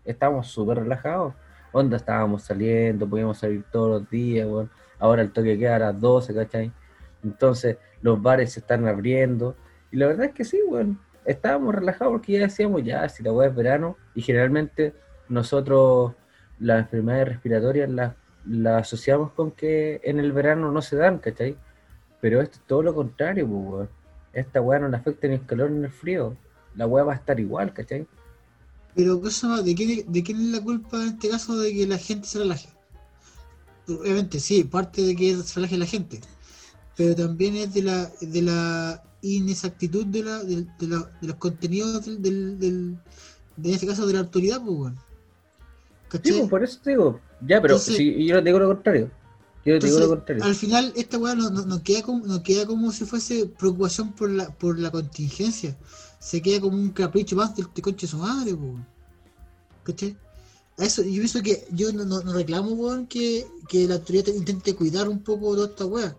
[0.05, 1.33] Estábamos súper relajados.
[1.73, 4.71] Onda, estábamos saliendo, podíamos salir todos los días, weón.
[4.97, 6.71] Ahora el toque queda a las 12, ¿cachai?
[7.23, 9.55] Entonces los bares se están abriendo.
[9.91, 10.97] Y la verdad es que sí, weón.
[11.25, 13.97] Estábamos relajados porque ya decíamos, ya, si la weá es verano.
[14.15, 14.93] Y generalmente
[15.27, 16.13] nosotros
[16.59, 18.15] las enfermedades respiratorias las,
[18.77, 21.55] asociamos con que en el verano no se dan, ¿cachai?
[22.21, 23.89] Pero esto es todo lo contrario, pues.
[24.33, 26.35] Esta weá no le afecta ni el calor ni el frío.
[26.75, 28.07] La weá va a estar igual, ¿cachai?
[28.95, 31.97] Pero cosa ¿de quién, ¿de quién es la culpa en este caso de que la
[31.97, 32.69] gente se relaje?
[33.87, 36.19] Obviamente, sí, parte de que se relaje la gente,
[36.95, 41.35] pero también es de la, de la inexactitud de, la, de, de la- de los
[41.37, 42.97] contenidos del, del, del-
[43.57, 44.95] de en este caso de la autoridad, pues, weón.
[44.95, 46.37] Sí, ¿Cachai?
[46.39, 47.19] pues, por eso te digo.
[47.41, 49.11] Ya, pero Entonces- si yo no te digo lo contrario.
[49.65, 50.43] Yo te digo lo contrario.
[50.43, 54.13] al final esta weá no, no, no queda como, no queda como si fuese preocupación
[54.13, 55.77] por la, por la contingencia.
[56.19, 58.75] Se queda como un capricho más del de conche su madre, po.
[59.83, 60.17] ¿Cachai?
[60.77, 64.75] A Eso, yo pienso que yo no, reclamo, weón, que, que la autoridad te- intente
[64.75, 66.15] cuidar un poco toda esta weá.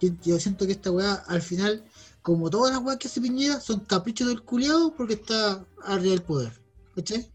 [0.00, 1.84] Yo, yo siento que esta weá, al final,
[2.22, 6.22] como todas las weas que hace Piñera, son caprichos del culiado porque está arriba del
[6.22, 6.60] poder.
[6.94, 7.30] ¿Cachai?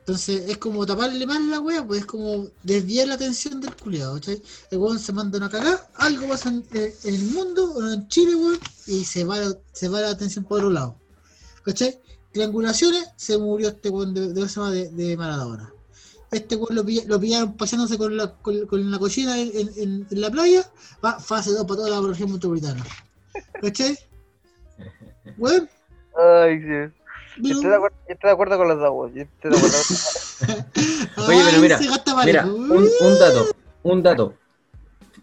[0.00, 4.14] Entonces es como taparle más la wea, pues es como desviar la atención del culiado,
[4.16, 4.42] ¿cachai?
[4.70, 8.34] El weón se manda una cagada, algo pasa en, en el mundo o en Chile,
[8.34, 9.38] weón, y se va,
[9.72, 11.00] se va la atención por otro lado.
[11.64, 11.98] ¿Cachai?
[12.32, 15.73] Triangulaciones, se murió este weón de, de, de Maradona.
[16.34, 19.70] Este weón lo, pilla- lo pillaron paseándose con la, con, con la cochina en, en-
[19.76, 20.62] en- en la playa,
[21.04, 22.84] va fase 2 para toda la región metropolitana.
[23.62, 23.96] ¿Cachai?
[25.38, 25.68] Weón,
[26.16, 26.66] Ay, sí.
[27.36, 29.14] Yo pero- estoy, de acuerdo, yo estoy de acuerdo con los dos, weón.
[29.14, 29.76] Yo estoy de acuerdo.
[31.28, 31.60] Oye, pero
[32.22, 32.70] mira, un,
[33.00, 33.46] un dato,
[33.82, 34.34] un dato.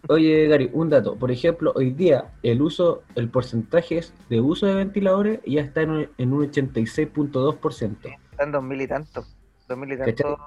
[0.08, 1.14] Oye, Gary, un dato.
[1.16, 5.82] Por ejemplo, hoy día el uso, el porcentaje es de uso de ventiladores ya está
[5.82, 8.18] en un, en un 86.2%.
[8.32, 9.24] Están dos mil y tanto.
[9.68, 10.14] Dos mil y ¿Cachai?
[10.14, 10.38] tanto.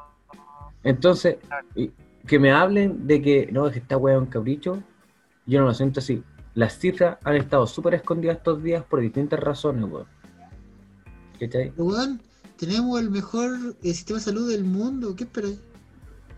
[0.86, 1.36] Entonces,
[2.26, 4.82] que me hablen de que no, es que esta hueá es un capricho,
[5.46, 6.24] yo no lo siento así.
[6.54, 10.08] Las cifras han estado súper escondidas estos días por distintas razones, weón.
[11.40, 11.74] ¿Cachai?
[11.76, 12.22] Weón,
[12.56, 15.14] tenemos el mejor eh, sistema de salud del mundo.
[15.16, 15.60] ¿Qué esperáis?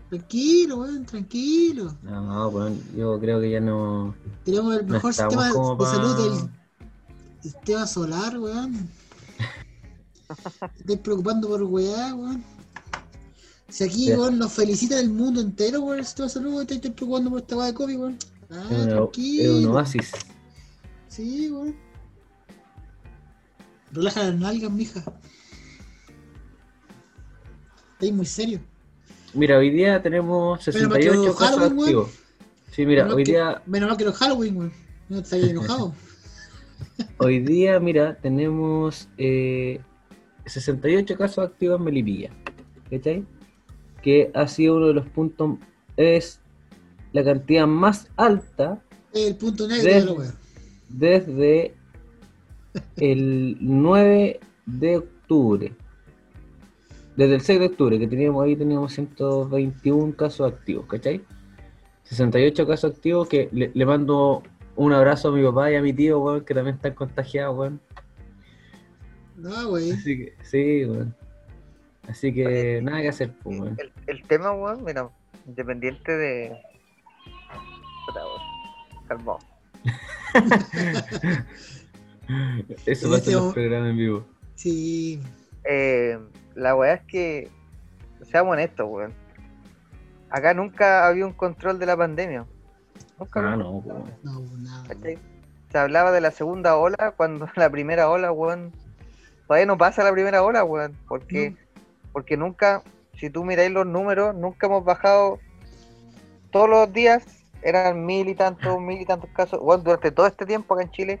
[0.08, 1.94] Tranquilo, weón, tranquilo.
[2.02, 4.14] No, weón, yo creo que ya no.
[4.44, 6.50] Tenemos el No mejor sistema de pa- salud del
[7.42, 8.88] sistema solar, weón.
[10.78, 12.42] Estoy preocupando por weá, weón.
[13.68, 16.76] Si aquí, weón, nos felicita el mundo entero por el sistema de salud, weón, estoy
[16.76, 18.18] estoy preocupando por esta weá de COVID, weón.
[18.50, 20.10] Ah, Es, un oasis.
[21.08, 21.76] Sí, weón.
[23.92, 25.02] Relaja las nalgas, mija.
[27.94, 28.60] Estoy muy serio.
[29.34, 31.84] Mira, hoy día tenemos Menos mal que 68 no casos Halloween, weón.
[31.88, 32.10] activos.
[32.72, 34.72] Sí, mira, Menos hoy que- día, Menos mal que no es Halloween, weón.
[35.10, 35.94] No te enojado.
[37.18, 39.80] hoy día, mira, tenemos eh,
[40.46, 42.30] 68 casos activos en Melipilla.
[42.90, 43.26] ¿Cachai?
[44.08, 45.58] Que ha sido uno de los puntos,
[45.98, 46.40] es
[47.12, 48.80] la cantidad más alta
[49.12, 50.34] el punto negro De- de la weá.
[50.88, 51.74] desde
[52.96, 55.74] el 9 de octubre.
[57.16, 61.20] Desde el 6 de octubre, que teníamos ahí, teníamos 121 casos activos, ¿cachai?
[62.04, 64.42] 68 casos activos que le, le mando
[64.76, 67.80] un abrazo a mi papá y a mi tío, weón, que también están contagiados, weón.
[69.36, 69.90] No, wey.
[69.90, 71.14] Así que, sí, weón.
[72.08, 73.76] Así que nada que hacer, pues, weón.
[73.78, 75.08] El, el tema, weón, mira,
[75.46, 76.56] independiente de.
[79.06, 79.38] Calmado.
[82.86, 84.24] Eso pasa este en los mo- programas en vivo.
[84.54, 85.20] Sí.
[85.64, 86.18] Eh,
[86.54, 87.48] la weá es que,
[88.30, 89.12] seamos honestos, weón.
[90.30, 92.44] Acá nunca había un control de la pandemia.
[93.18, 93.52] Nunca.
[93.52, 94.12] Ah, no, pues, weón.
[94.22, 94.88] No, nada.
[94.88, 95.18] ¿cachai?
[95.70, 98.72] Se hablaba de la segunda ola cuando la primera ola, weón.
[99.46, 100.94] Todavía no pasa la primera ola, weón.
[101.08, 101.56] Porque,
[102.12, 102.82] porque nunca,
[103.14, 105.38] si tú miráis los números, nunca hemos bajado.
[106.50, 107.24] Todos los días
[107.62, 109.60] eran mil y tantos, mil y tantos casos.
[109.62, 111.20] Weón, durante todo este tiempo acá en Chile,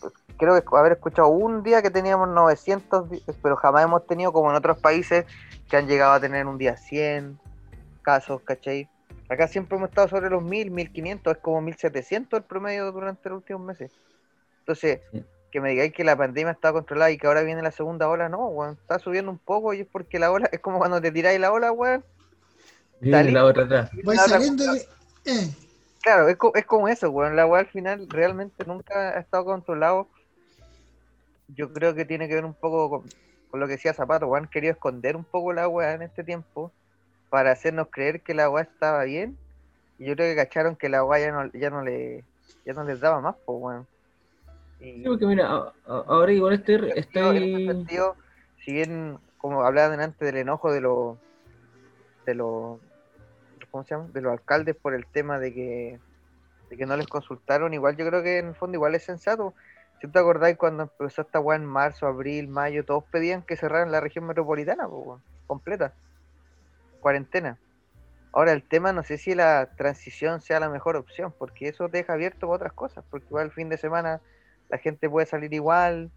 [0.00, 4.32] pues, creo que haber escuchado un día que teníamos 900, di- pero jamás hemos tenido
[4.32, 5.24] como en otros países
[5.68, 7.38] que han llegado a tener un día 100
[8.02, 8.88] casos, ¿cachai?
[9.28, 13.38] Acá siempre hemos estado sobre los 1000, 1500, es como 1700 el promedio durante los
[13.38, 13.92] últimos meses.
[14.60, 15.00] Entonces.
[15.50, 18.28] Que me digáis que la pandemia está controlada y que ahora viene la segunda ola,
[18.28, 21.10] no, weón, está subiendo un poco y es porque la ola, es como cuando te
[21.10, 22.04] tiráis la ola, weón.
[23.00, 23.90] Viene la otra atrás.
[24.04, 24.86] Voy la otra- saliendo de.
[25.24, 25.50] Eh,
[26.00, 29.44] Claro, es, co- es como eso, weón, la weá al final realmente nunca ha estado
[29.44, 30.08] controlado.
[31.48, 33.08] Yo creo que tiene que ver un poco con,
[33.50, 36.22] con lo que decía Zapato, weón, han querido esconder un poco la weá en este
[36.24, 36.72] tiempo
[37.30, 39.36] para hacernos creer que la weá estaba bien.
[39.98, 42.24] Y yo creo que cacharon que la weá ya no, ya no le
[42.64, 43.86] ya no les daba más, pues weón.
[44.78, 47.66] Sí, porque mira, ahora igual estoy, sentido- en estoy...
[47.66, 48.16] sentido,
[48.64, 51.18] si bien como hablaban antes del enojo de los
[52.26, 52.80] de los
[53.70, 54.08] ¿cómo se llama?
[54.12, 56.00] de los alcaldes por el tema de que
[56.70, 59.54] de que no les consultaron, igual yo creo que en el fondo igual es sensato.
[60.00, 63.90] Si te acordáis cuando empezó esta weá en marzo, abril, mayo, todos pedían que cerraran
[63.90, 64.86] la región metropolitana,
[65.46, 65.94] completa.
[67.00, 67.58] Cuarentena.
[68.32, 72.12] Ahora el tema no sé si la transición sea la mejor opción, porque eso deja
[72.12, 74.20] abierto para otras cosas, porque igual el fin de semana
[74.68, 76.10] la gente puede salir igual.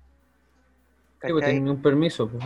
[1.22, 2.44] Sí, pues tienen un permiso, pues.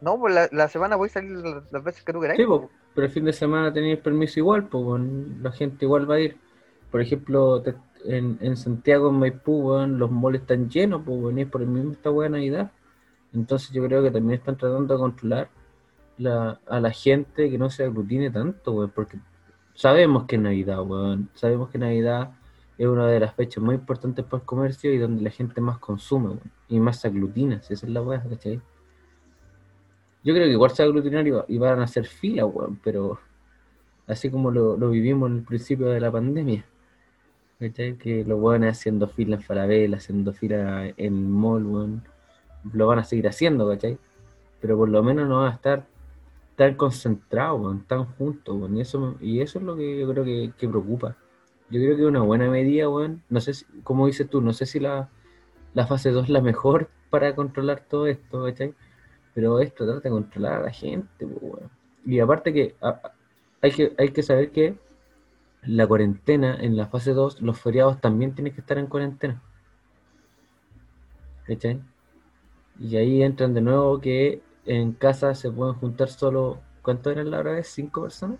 [0.00, 1.30] No, pues la, la semana voy a salir
[1.70, 2.40] las veces que tú queráis.
[2.40, 2.62] Sí, pues,
[2.94, 5.02] pero el fin de semana tenéis permiso igual, pues,
[5.42, 6.36] la gente igual va a ir.
[6.90, 7.74] Por ejemplo, te-
[8.06, 11.92] en, en Santiago, en Maipú, weón, los malls están llenos, pues, es por el mismo
[11.92, 12.70] esta de Navidad.
[13.34, 15.48] Entonces yo creo que también están tratando de controlar
[16.18, 19.18] la, a la gente que no se aglutine tanto, weón, porque
[19.74, 21.28] sabemos que es Navidad, weón.
[21.34, 22.30] Sabemos que Navidad
[22.82, 25.78] es una de las fechas muy importantes para el comercio y donde la gente más
[25.78, 28.58] consume, y más aglutina, si esa es la weá, ¿cachai?
[30.24, 32.46] Yo creo que igual se va a aglutinar y, va- y van a hacer fila,
[32.46, 33.20] weón, pero
[34.06, 36.64] así como lo, vivimos en el principio de la pandemia.
[37.58, 37.98] ¿Cachai?
[37.98, 42.02] Que los weones haciendo fila en Falabella, haciendo fila en mall, weón.
[42.72, 43.98] Lo van a seguir haciendo, ¿cachai?
[44.62, 45.86] Pero por lo menos no van a estar
[46.56, 48.70] tan concentrados, tan juntos.
[48.72, 51.14] Y eso, y eso es lo que yo creo que preocupa.
[51.70, 53.22] Yo creo que una buena medida, weón.
[53.28, 55.08] No sé si, como dices tú, no sé si la,
[55.74, 58.74] la fase 2 es la mejor para controlar todo esto, ¿cachai?
[59.34, 61.70] Pero es tratar de controlar a la gente, pues, weón.
[62.04, 62.74] Y aparte que
[63.62, 64.76] hay que, hay que saber que
[65.62, 69.42] la cuarentena en la fase 2, los feriados también tienen que estar en cuarentena.
[71.46, 71.80] ¿Cachai?
[72.78, 77.40] Y ahí entran de nuevo que en casa se pueden juntar solo, ¿cuánto eran la
[77.40, 77.68] hora vez?
[77.68, 78.38] ¿Cinco personas?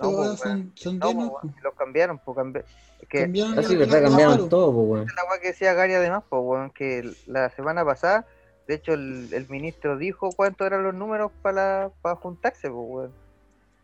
[0.00, 1.32] No, Ahora pues, son, son No, pues, ¿no?
[1.32, 2.64] weón, los cambiaron, pues cambi-
[2.98, 5.06] es que Cambiaron Ah, la- sí, la- verdad, la- cambiaron todo, pues, weón.
[5.16, 8.26] la agua que decía Gary además, pues weón, que la semana pasada,
[8.66, 13.14] de hecho el, el ministro dijo cuántos eran los números para para juntarse, pues weón.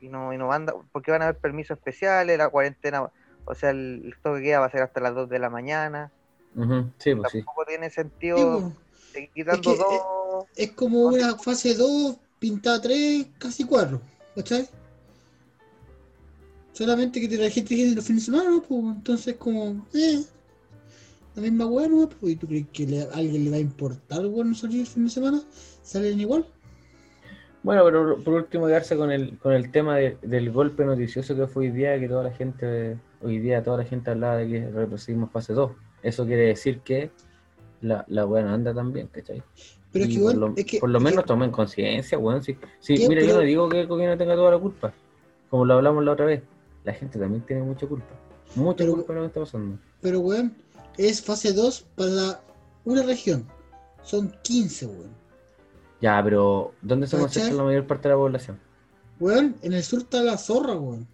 [0.00, 3.10] Y no, y no manda, porque van a haber permisos especiales, la cuarentena,
[3.44, 5.50] o sea, el, el toque que queda va a ser hasta las 2 de la
[5.50, 6.10] mañana.
[6.56, 7.38] Ujú, Sí, pues sí.
[7.38, 8.74] Tampoco tiene Sí, sentido pues,
[9.12, 10.44] seguir quitando Es que, eh, dos.
[10.56, 14.00] es como una fase 2 pintada 3, casi 4,
[14.34, 14.66] ¿cachai?
[16.72, 20.22] Solamente que la gente viene los fines de semana, pues entonces como, eh,
[21.34, 22.08] la misma weá, ¿no?
[22.08, 24.80] Pues, ¿y tú crees que le- a alguien le va a importar, weón, no salir
[24.80, 25.40] el fin de semana?
[25.82, 26.46] ¿Salen igual?
[27.62, 31.46] Bueno, pero por último quedarse con el, con el tema de- del golpe noticioso que
[31.46, 34.70] fue hoy día, que toda la gente, hoy día toda la gente hablaba de que
[34.70, 35.72] retrocedimos fase 2.
[36.02, 37.10] Eso quiere decir que
[37.82, 39.42] la, la no anda tan bien, ¿cachai?
[39.92, 42.42] Pero es que, por, lo, es que, por lo es menos que- tomen conciencia, weón.
[42.42, 43.08] Sí, sí, ¿Qué?
[43.08, 44.94] mira, yo no digo que el gobierno tenga toda la culpa.
[45.50, 46.42] Como lo hablamos la otra vez,
[46.84, 48.14] la gente también tiene mucha culpa.
[48.54, 49.78] Mucha Pero- culpa de lo que está pasando.
[50.00, 50.54] pero weón,
[50.96, 52.40] es fase 2 para
[52.84, 53.46] una región.
[54.02, 55.10] Son 15, weón.
[56.00, 58.58] Ya, pero ¿dónde se concentra la mayor parte de la población?
[59.20, 61.06] Weón, en el sur está la zorra, weón.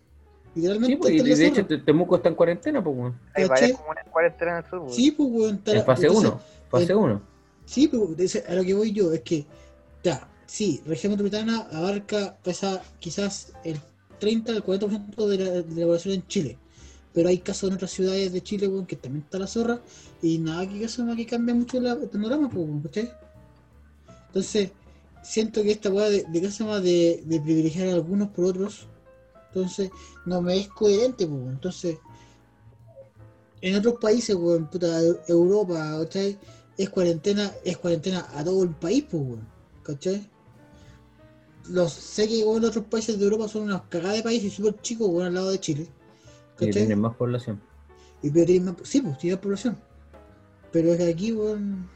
[0.54, 1.84] Literalmente Sí, pues, y está de, la de hecho zorra.
[1.84, 3.20] Temuco está en cuarentena, pues, weón.
[3.34, 4.92] Hay varias comunas en cuarentena en el sur, weón.
[4.92, 5.54] Sí, pues, weón.
[5.56, 6.40] está En la- fase entonces, 1.
[6.70, 7.22] Fase en- 1.
[7.64, 9.44] Sí, ese- a lo que voy yo es que,
[10.04, 13.80] ya, sí, región metropolitana abarca pesa quizás el
[14.18, 16.58] 30 al 40% de la, de la población en Chile.
[17.12, 19.80] Pero hay casos en otras ciudades de Chile, weón, que también está la zorra
[20.20, 23.10] y nada que eso que cambia mucho la- el panorama, pues, ¿cachai?
[24.28, 24.70] Entonces,
[25.22, 26.80] siento que esta weá de, de, ¿qué se llama?
[26.80, 28.86] de, privilegiar a algunos por otros,
[29.48, 29.90] entonces,
[30.26, 31.98] no me es coherente, pues, entonces,
[33.62, 36.38] en otros países, weón, puta, Europa, ¿cachai?
[36.76, 39.22] es cuarentena, es cuarentena a todo el país, pues,
[39.82, 40.28] ¿cachai?
[41.70, 45.08] Los, sé que weón, otros países de Europa son unas cagadas de países súper chicos,
[45.08, 45.88] weón, al lado de Chile.
[46.56, 46.72] ¿Cachai?
[46.72, 47.60] tienen más población.
[48.22, 49.78] Y pero tienen más, sí, pues tiene más población.
[50.72, 51.88] Pero es que aquí, weón,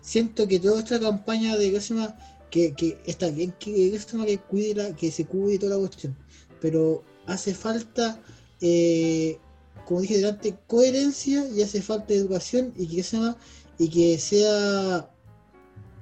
[0.00, 2.16] siento que toda esta campaña de que se llama,
[2.50, 5.80] que, que está bien que, que se que cuide la, que se cuide toda la
[5.80, 6.16] cuestión.
[6.60, 8.20] Pero hace falta,
[8.60, 9.38] eh,
[9.86, 13.36] como dije delante, coherencia y hace falta educación y que se llama,
[13.78, 15.10] y que sea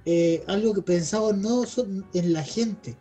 [0.04, 2.96] eh, algo que pensado no son- en la gente.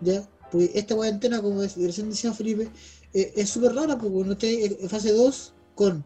[0.00, 0.28] ¿Ya?
[0.50, 2.68] Porque esta cuarentena, como recién decía Felipe,
[3.14, 6.04] eh, es súper rara porque cuando esté en fase 2 con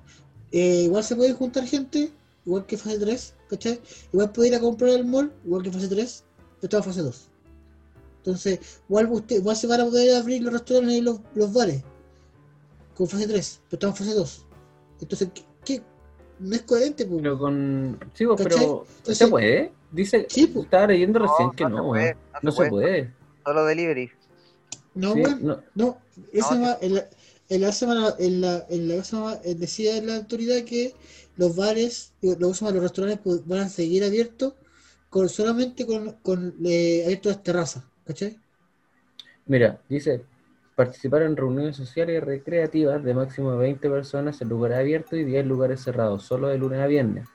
[0.53, 2.11] eh, igual se puede juntar gente,
[2.45, 3.81] igual que fase 3, ¿cachai?
[4.13, 6.25] Igual puede ir a comprar al mall, igual que fase 3,
[6.61, 7.29] pero está en fase 2.
[8.19, 11.83] Entonces, igual, usted, igual se van a poder abrir los restaurantes y los, los bares
[12.95, 14.47] con fase 3, pero estamos en fase 2.
[15.01, 15.43] Entonces, ¿qué?
[15.65, 15.83] qué?
[16.39, 17.23] No es coherente, pues.
[17.23, 17.99] Pero con.
[18.15, 18.59] Sí, pues, ¿Cachai?
[18.59, 18.85] pero.
[18.99, 19.73] Entonces- ¿Se puede?
[19.93, 20.27] Dice.
[20.29, 20.65] Sí, pues.
[20.67, 21.91] Estaba leyendo recién No, que no no, se weón.
[21.91, 23.15] puede, No se puede.
[23.45, 24.11] Solo delivery.
[24.95, 25.63] No, Sí, weón, no.
[25.75, 25.99] no.
[26.33, 27.05] Esa No, ma- en la,
[27.49, 30.95] en la semana, en la, en la semana, eh, decía la autoridad que
[31.37, 34.55] los bares, digo, lo que se llama los restaurantes pues, van a seguir abiertos
[35.09, 38.39] con solamente con, con eh, abiertos las terrazas, ¿cachai?
[39.47, 40.23] Mira, dice.
[40.77, 45.25] Participar en reuniones sociales y recreativas de máximo de 20 personas en lugares abiertos y
[45.25, 47.29] 10 lugares cerrados, solo de lunes a viernes.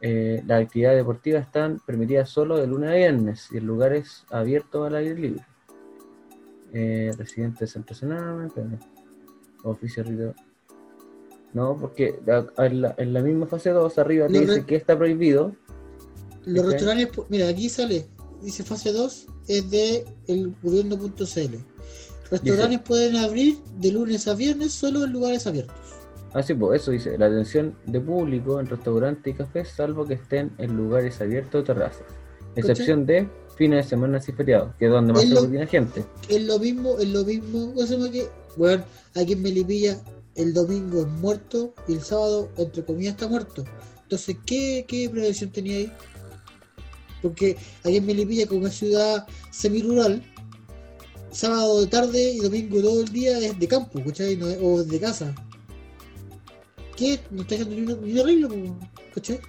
[0.00, 4.86] Eh, las actividades deportivas están permitidas solo de lunes a viernes y en lugares abiertos
[4.86, 5.46] al aire libre.
[6.72, 8.48] Eh, residentes de centro Sename,
[9.62, 10.04] oficio.
[11.52, 12.20] No, porque
[12.58, 15.54] en la, en la misma fase 2 arriba te dice que está prohibido.
[16.44, 18.06] Los restaurantes, mira, aquí sale,
[18.42, 21.56] dice fase 2, es de el gobierno.cl.
[22.30, 25.76] Restaurantes pueden abrir de lunes a viernes solo en lugares abiertos.
[26.34, 30.14] Ah, sí, pues eso dice, la atención de público en restaurantes y cafés, salvo que
[30.14, 32.02] estén en lugares abiertos o terrazas.
[32.56, 36.04] Excepción de fines de semana y feriados, que es donde más se lo- aglutina gente.
[36.28, 38.26] Es lo mismo, es lo mismo, ¿cómo se llama que?
[38.56, 40.00] Bueno, aquí en Melipilla
[40.34, 43.64] el domingo es muerto y el sábado, entre comillas, está muerto.
[44.02, 45.92] Entonces, ¿qué, qué prevención tenía ahí?
[47.22, 50.22] Porque aquí en Melipilla, como es ciudad semi-rural,
[51.30, 54.36] sábado de tarde y domingo todo el día es de campo, ¿cachai?
[54.36, 55.34] No es- o de casa.
[56.96, 57.20] ¿Qué?
[57.30, 58.78] No está ni po,
[59.14, 59.40] ¿cachai?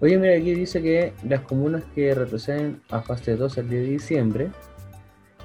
[0.00, 3.88] Oye, mira, aquí dice que las comunas que retroceden a fase 2 al 10 de
[3.88, 4.50] diciembre,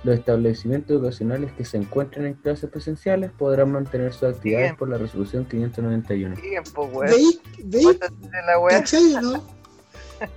[0.04, 4.76] los establecimientos educacionales que se encuentren en clases presenciales podrán mantener sus actividades Bien.
[4.78, 6.36] por la resolución 591.
[6.36, 7.12] Tiempo, weón.
[7.12, 7.40] ¿Veis?
[7.64, 7.98] ¿Veis?
[8.70, 9.44] ¿Cachai no?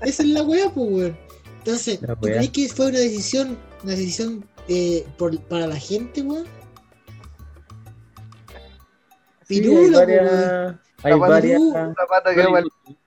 [0.02, 1.16] Esa es la weá, pues, weón.
[1.58, 2.36] Entonces, La ¿tú weá.
[2.36, 6.44] crees que fue una decisión, una decisión eh, por, para la gente, weón?
[9.46, 10.74] Sí, hay varias...
[11.02, 11.60] Hay varias...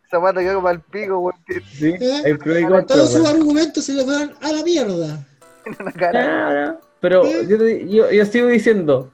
[0.09, 1.33] Zapato que para el pico,
[1.73, 2.21] Sí, ¿Eh?
[2.25, 5.25] hay pro y contra, Todos sus argumentos se le fueron a la mierda.
[5.95, 9.11] Claro, pero yo, te- yo, yo sigo diciendo,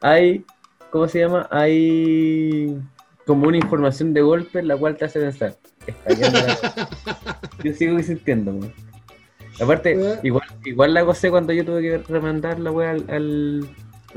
[0.00, 0.44] hay,
[0.90, 1.48] ¿cómo se llama?
[1.50, 2.78] Hay
[3.26, 5.56] como una información de golpe la cual te hace pensar.
[7.64, 8.56] yo sigo insistiendo.
[9.60, 13.68] Aparte, igual, igual la gocé cuando yo tuve que remandar la wea al, al,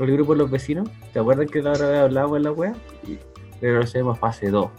[0.04, 0.88] al grupo de los vecinos.
[1.12, 2.74] ¿Te acuerdas que la otra vez hablábamos de la wea?
[3.60, 4.70] Pero lo hacemos fase 2.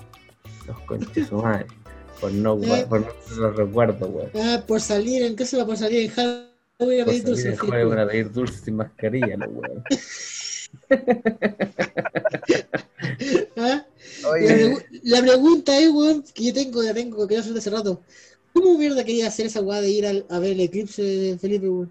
[0.68, 1.66] Los conches su madre.
[2.20, 2.86] Por no, Eh.
[2.88, 3.08] por no
[3.38, 4.30] los recuerdo, weón.
[4.36, 7.24] Ah, por salir, ¿en qué se va por salir en Halloween a Por pedir salir
[7.26, 7.50] dulce?
[7.50, 9.84] de juego para pedir dulces sin mascarilla, los weón.
[13.58, 13.86] ¿Ah?
[14.24, 17.70] La, Oye, pregu- la pregunta es, weón, que yo tengo, la tengo, que hacer hace
[17.70, 18.02] rato.
[18.54, 21.68] ¿Cómo mierda quería hacer esa weá de ir al- a ver el eclipse de Felipe,
[21.70, 21.90] weón?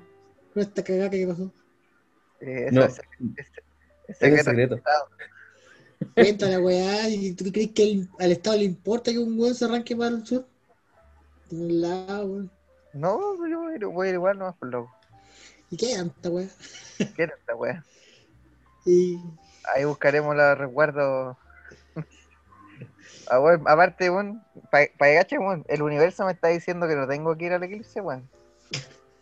[0.55, 1.51] Con esta cagada que pasó.
[2.41, 3.01] Eh, eso No, es, es-
[3.37, 3.53] es
[4.09, 4.45] es secreto.
[4.51, 4.83] secreto.
[6.15, 9.55] Cuenta la weá, ¿y tú crees que el- al Estado le importa que un weón
[9.55, 10.47] se arranque para el sur?
[11.51, 12.51] De un lado, weón.
[12.93, 14.91] No, yo voy a ir- voy a ir igual nomás por loco.
[15.71, 16.49] ¿Y qué tanta weá?
[17.17, 17.85] ¿Qué era esta weá?
[18.85, 19.21] Y
[19.75, 21.37] Ahí buscaremos los resguardos.
[23.33, 25.07] Ah, weón, aparte, weón, para pa
[25.39, 28.29] weón, el universo me está diciendo que no tengo que ir al eclipse, weón.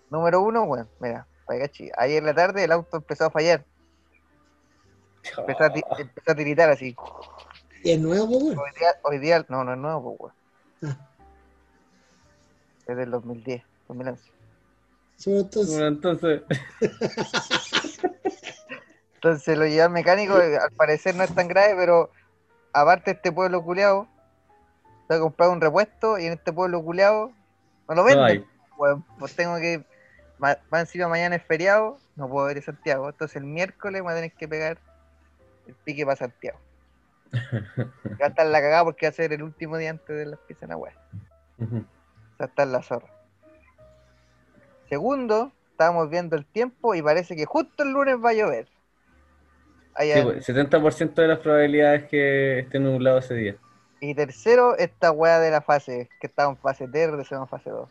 [0.09, 3.65] Número uno, weón, mira, cache, ayer en la tarde el auto empezó a fallar,
[5.37, 5.67] empezó a,
[5.99, 6.97] empezó a tiritar así.
[7.85, 8.59] y es nuevo, weón.
[8.59, 10.35] Hoy día, hoy día, no, no es nuevo, weón.
[10.83, 11.09] Ah.
[12.87, 14.31] Es del 2010, 2011.
[15.17, 15.75] Sobre entonces.
[15.75, 16.43] Bueno, entonces,
[19.19, 22.13] Entonces lo llevé al mecánico, eh, al parecer no es tan grave, pero
[22.73, 24.07] aparte este pueblo culeado,
[25.09, 27.33] se ha comprado un repuesto y en este pueblo culeado
[27.89, 28.47] no lo no venden.
[28.77, 29.85] Weón, pues tengo que.
[30.39, 33.09] Más encima mañana es feriado, no puedo ir a Santiago.
[33.09, 34.79] Entonces el miércoles me voy a tener que pegar
[35.67, 36.59] el pique para Santiago.
[38.21, 40.39] Va a estar la cagada porque va a ser el último día antes de las
[40.41, 40.93] piezas en la web.
[41.59, 41.77] Ujú.
[42.41, 43.09] Va a estar la zorra.
[44.89, 48.69] Segundo, estábamos viendo el tiempo y parece que justo el lunes va a llover.
[49.95, 53.57] Allá Sí, en- pues, 70% de las probabilidades que esté nublado ese día.
[54.01, 57.71] Y tercero, esta weá de la fase, que estaba en fase 3, regresamos a fase
[57.71, 57.91] 2.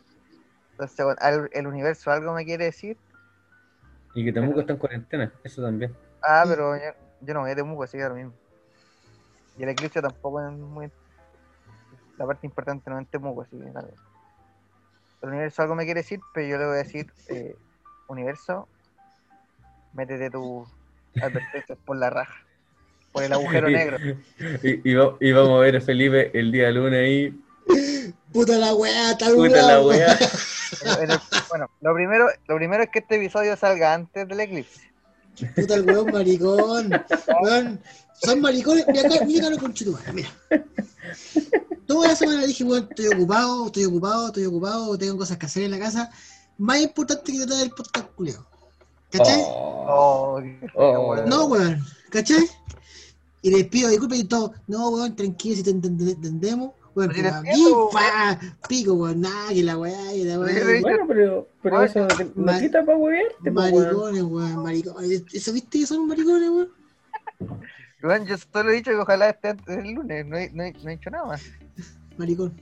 [0.78, 2.96] Entonces, bueno, el universo algo me quiere decir.
[4.14, 5.92] Y que Temuco está en cuarentena, eso también.
[6.22, 6.82] Ah, pero yo,
[7.20, 8.32] yo no voy a Temuco, así que lo mismo.
[9.58, 10.88] Y el eclipse tampoco es muy.
[12.16, 13.88] La parte importante no es en Temuco, así que nada.
[15.20, 17.56] El universo algo me quiere decir, pero yo le voy a decir: eh,
[18.06, 18.68] Universo,
[19.94, 20.68] métete tus
[21.20, 22.34] advertencias por la raja,
[23.10, 23.98] por el agujero negro.
[24.62, 27.44] Y, y va- y vamos a ver a Felipe el día lunes ahí.
[28.32, 30.16] Puta la weá, está Puta la weá.
[30.82, 34.40] En- en el- bueno, lo primero, lo primero es que este episodio salga antes del
[34.40, 34.80] eclipse.
[35.54, 36.90] Puta el weón maricón.
[37.42, 37.80] Weón,
[38.22, 38.84] son maricones.
[38.88, 40.28] Mira acá, mira acá lo mira.
[41.86, 45.62] Toda la semana dije, weón, estoy ocupado, estoy ocupado, estoy ocupado, tengo cosas que hacer
[45.64, 46.10] en la casa.
[46.58, 48.44] Más importante que tratar el podcast culiao.
[49.10, 49.40] ¿Cachai?
[49.46, 50.40] Oh,
[50.74, 50.82] Oh,
[51.14, 51.16] Oh.
[51.26, 52.46] No, weón, ¿cachai?
[53.40, 54.52] Y les pido disculpas y todo.
[54.66, 56.72] No, weón, tranquilo, si te ent- ent- entendemos.
[57.92, 60.80] Fa, pico, weón, nada, que la weá, que la weá.
[60.80, 63.50] Bueno, pero, pero eso no quita para huevearte.
[63.50, 65.24] Maricones, weón, maricones.
[65.32, 66.68] ¿Eso viste que son maricones, weón?
[68.02, 70.72] Weón, yo solo he dicho que ojalá esté antes del lunes, no he, no he-
[70.72, 71.42] no he dicho nada más.
[72.16, 72.54] Maricón.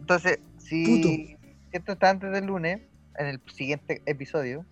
[0.00, 1.36] Entonces, si
[1.72, 2.80] esto está antes del lunes,
[3.16, 4.64] en el siguiente episodio,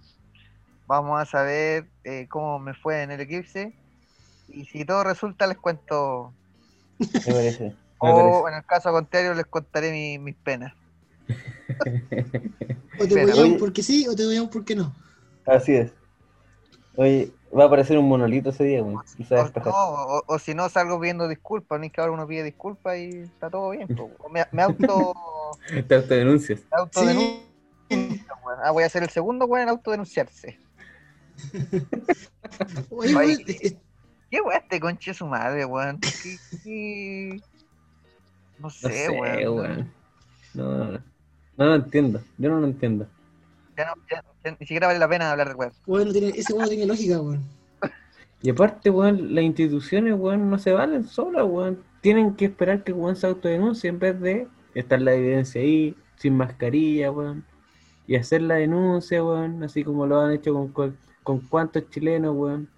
[0.87, 3.75] vamos a saber eh, cómo me fue en el eclipse.
[4.49, 6.35] Y si todo resulta, les cuento.
[6.99, 7.75] Me parece.
[8.05, 10.75] O en el caso contrario, les contaré mi- mis penas.
[12.99, 14.95] O te voy oye- porque sí, o te voy porque no.
[15.47, 15.93] Así es.
[16.97, 19.03] Oye, va a aparecer un monolito ese día, weón.
[19.19, 21.79] Y se va a O, no, o- o si no, salgo pidiendo disculpas.
[21.79, 23.89] No es que ahora uno pide disculpas y está todo bien.
[23.99, 25.15] O Me, me auto.
[25.89, 26.61] Te autodenuncias.
[26.71, 27.43] me autodenuncio
[28.45, 28.59] weón.
[28.63, 30.59] Ah, voy a ser el segundo weón en autodenunciarse.
[32.91, 33.77] Oye, eh,
[34.31, 35.99] ¿Qué weón este conche su madre, weón?
[36.01, 37.41] ¿Qué- qué?
[38.63, 39.91] No sé, weón.
[40.55, 40.99] No, no,
[41.57, 42.21] no lo entiendo.
[42.39, 43.07] Yo no lo entiendo.
[43.77, 45.73] Ya no, ya- ya ni siquiera vale la pena hablar de weón.
[45.87, 47.43] weón, no tiene, ese weón no tiene lógica, weón.
[48.43, 51.79] Y aparte, weón, las instituciones, weón, no se valen solas, weón.
[52.01, 56.37] Tienen que esperar que weón se autodenuncie en vez de estar la evidencia ahí, sin
[56.37, 57.45] mascarilla, weón.
[58.07, 62.35] Y hacer la denuncia, weón, así como lo han hecho con, cual- con cuantos chilenos,
[62.37, 62.69] weón.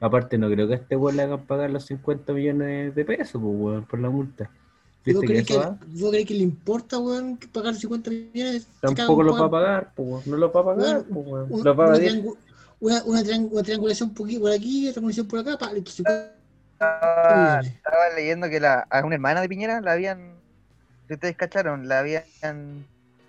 [0.00, 3.42] Aparte, no creo que a este weón le hagan pagar los 50 millones de pesos,
[3.42, 4.48] pues, weón, por la multa.
[5.06, 5.78] ¿Vos ¿Viste que eso va?
[5.86, 8.66] vos crees que le importa, weón, pagar 50 millones?
[8.80, 10.22] Tampoco lo va a pagar, pues, weón.
[10.26, 11.46] No lo va a pagar, Weón, pues, weón.
[11.50, 12.36] Un- Lo va a una, triangu-
[12.80, 15.90] una, una triang- una triangulación por aquí, por aquí, otra triangulación por acá, pa, listo,
[15.90, 16.34] 50
[17.60, 20.34] Estaba, leyendo que la, a una hermana de Piñera la habían.
[21.08, 22.24] Ustedes cacharon, la habían.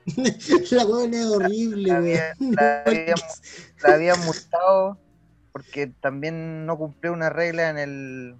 [0.71, 2.05] La weón es horrible, La weón.
[2.05, 3.17] habían, la habían,
[3.83, 4.97] la habían multado
[5.51, 8.35] porque también no cumplió una regla en el.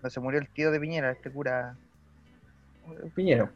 [0.00, 1.76] Cuando se murió el tío de Piñera, este cura.
[3.14, 3.50] Piñera.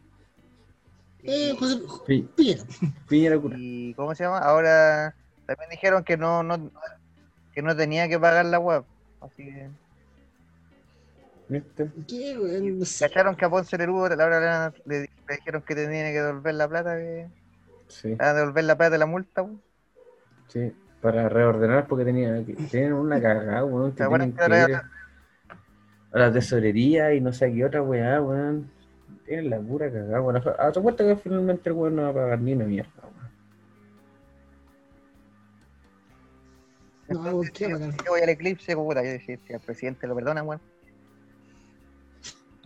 [1.23, 2.63] Eh, José, Pi- Piñera.
[3.09, 3.57] Piñera cura.
[3.59, 4.39] Y ¿cómo se llama?
[4.39, 5.15] Ahora
[5.47, 6.71] también dijeron que no, no
[7.53, 8.85] que no tenía que pagar la web.
[9.21, 9.69] Así que
[11.49, 11.91] ¿Viste?
[12.07, 12.79] ¿Qué, weón?
[12.81, 13.09] No sé.
[13.09, 17.27] cacharon que a Ponce ahora le, le dijeron que tenía que devolver la plata, que
[17.89, 18.15] Sí.
[18.19, 19.47] a devolver la plata de la multa.
[20.49, 24.73] Sí, para reordenar porque tenía, tienen una cagada, weón, que ¿Se acuerdan tienen que que
[24.73, 24.77] ir
[26.13, 28.71] a la tesorería y no sé qué otra weá, weón.
[29.29, 30.43] Tienen la pura cagada, weón.
[30.59, 32.91] A tu cuenta que finalmente el weón no va a pagar ni una mierda,
[37.09, 37.23] weón.
[37.25, 37.69] No, weón, qué.
[37.69, 40.63] Yo voy al eclipse, puta, yo decía, si al presidente lo perdona, weón.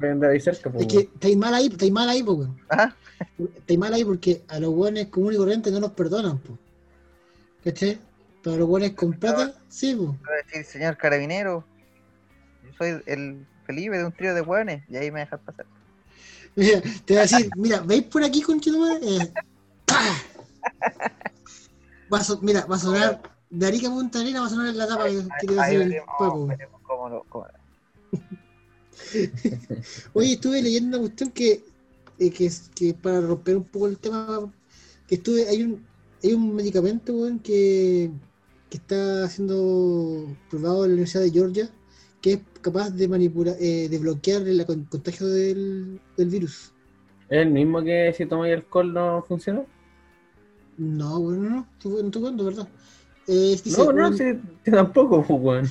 [0.01, 2.57] Ahí cerca, pues, Es que estáis mal ahí, estáis mal ahí, po, weón.
[2.69, 2.95] Ajá.
[3.57, 6.57] Estáis mal ahí porque a los buenos comunes y corrientes no nos perdonan, po.
[7.65, 7.99] ¿Cachai?
[8.45, 10.07] Pero a los buenos con plata, sí, po.
[10.07, 11.65] Voy a decir, señor carabinero,
[12.65, 15.67] yo soy el Felipe de un trío de hueones, y ahí me dejas pasar.
[16.55, 19.01] Mira, te voy a decir, mira, ¿veis por aquí, conchetumare?
[19.17, 19.33] Eh,
[22.13, 24.79] va a so- mira, va a sonar de Arica Punta Arena, va a sonar en
[24.79, 26.47] la tapa que que te va a Ahí hacer el veremos, Paco.
[26.47, 27.47] veremos cómo lo- cómo-
[30.15, 31.65] Oye, estuve leyendo una cuestión que,
[32.19, 34.53] eh, que, para romper un poco el tema,
[35.07, 35.85] que estuve, hay un,
[36.23, 38.11] hay un medicamento weón, que,
[38.71, 41.71] que está siendo probado en la Universidad de Georgia,
[42.21, 46.73] que es capaz de manipular, eh, de bloquear el con- contagio del, del virus.
[47.29, 49.65] ¿Es el mismo que si tomáis alcohol no funciona?
[50.79, 51.67] No, bueno, no, no
[52.07, 52.69] estoy jugando, ¿verdad?
[53.29, 54.25] Eh, dice, No, no, un- sí,
[54.71, 55.71] tampoco, pues, weón.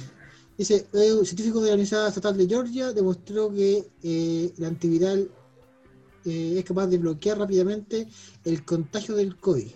[0.58, 5.30] Dice, eh, un científico de la Universidad Estatal de Georgia demostró que eh, el antiviral
[6.26, 8.08] eh, es capaz de bloquear rápidamente
[8.46, 9.72] el contagio del COVID,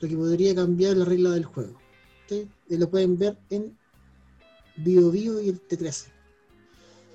[0.00, 1.78] lo que podría cambiar la regla del juego.
[2.28, 2.48] ¿sí?
[2.70, 3.76] Eh, lo pueden ver en
[4.76, 6.10] BioBio y el T13,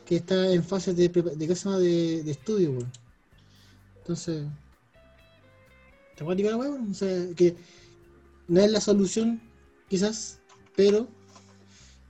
[0.06, 2.72] que está en fase de, de, de, de estudio.
[2.72, 2.92] weón.
[3.98, 4.46] Entonces,
[6.16, 6.92] ¿te acuerdas la weá, weón?
[6.92, 7.56] O sea, que
[8.48, 9.42] no es la solución,
[9.90, 10.40] quizás,
[10.76, 11.08] pero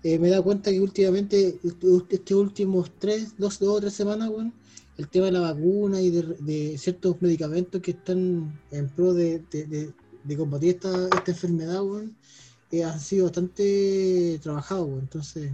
[0.04, 1.84] eh, me dado cuenta que últimamente, est-
[2.14, 4.54] estos últimos tres, dos, dos o tres semanas, weón,
[4.98, 9.39] el tema de la vacuna y de, de ciertos medicamentos que están en pro de,
[9.50, 9.93] de-
[10.38, 12.16] combatir esta, esta enfermedad, weón,
[12.72, 14.89] eh, han sido bastante trabajados.
[15.00, 15.52] Entonces,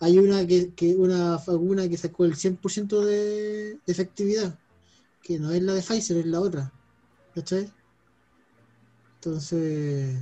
[0.00, 4.58] hay una que, una vacuna que sacó el 100% de, efectividad,
[5.22, 6.72] que no es la de Pfizer, es la otra.
[7.34, 7.72] ¿Cachai?
[9.16, 10.16] Entonces,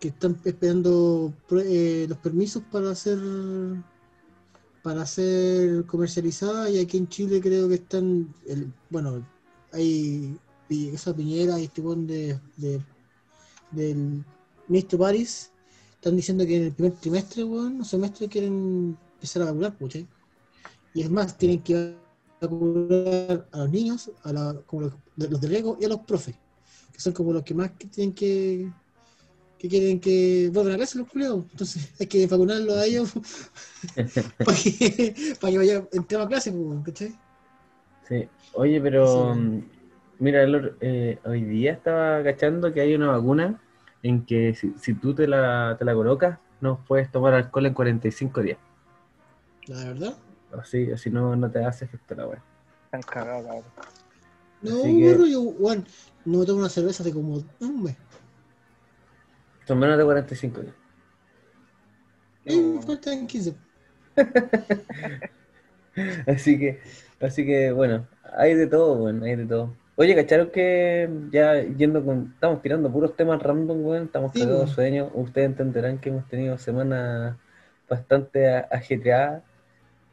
[0.00, 1.32] que están esperando
[1.64, 3.18] eh, los permisos para ser
[4.82, 9.24] para ser comercializada y aquí en Chile creo que están el, bueno
[9.72, 10.38] hay
[10.68, 12.84] esa Piñera y este de, de-
[13.70, 14.24] del
[14.68, 15.51] ministro París
[16.02, 20.04] están diciendo que en el primer trimestre weón, o semestre quieren empezar a vacunar ¿cachai?
[20.94, 21.94] y es más tienen que
[22.40, 26.00] vacunar a los niños a la, como los, de- los de riesgo y a los
[26.00, 26.34] profes
[26.92, 28.68] que son como los que más que tienen que
[29.60, 31.44] que quieren que vuelvan a clase los culiados.
[31.52, 33.12] Entonces hay que vacunarlos a ellos
[34.44, 35.88] para que, para que vayan
[36.20, 37.14] a clase, pues, ¿cachai?
[38.08, 38.28] Sí.
[38.54, 39.40] Oye, pero Sí.
[39.40, 39.62] mm,
[40.18, 43.60] mira, el eh, hoy día estaba cachando que hay una vacuna
[44.02, 47.74] en que si, si tú te la, te la colocas, no puedes tomar alcohol en
[47.74, 48.58] 45 días.
[49.66, 50.14] La verdad.
[50.58, 52.42] Así, así no, no te hace efecto la weá.
[52.86, 53.64] Están cagados, cabrón.
[54.62, 55.84] No, que- yo, Juan,
[56.24, 57.96] no me tomo una cerveza hace como un mes.
[59.66, 60.74] Son menos de 45 días.
[62.44, 63.54] Y me faltan 15.
[66.26, 66.80] Así que,
[67.20, 69.74] así que bueno, hay de todo, bueno, hay de todo.
[69.96, 72.32] Oye, ¿cacharon que ya yendo con.
[72.34, 74.04] Estamos tirando puros temas random, weón?
[74.04, 75.10] Estamos Sí, cagados de sueño.
[75.14, 77.36] Ustedes entenderán que hemos tenido semanas
[77.88, 79.42] bastante ajetreadas.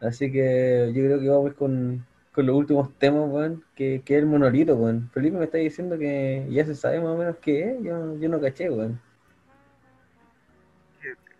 [0.01, 4.19] Así que yo creo que vamos con, con los últimos temas, weón, que, que es
[4.21, 5.09] el monolito, weón.
[5.13, 7.83] Felipe me está diciendo que ya se sabe más o menos qué es.
[7.83, 9.01] Yo, yo no caché, weón.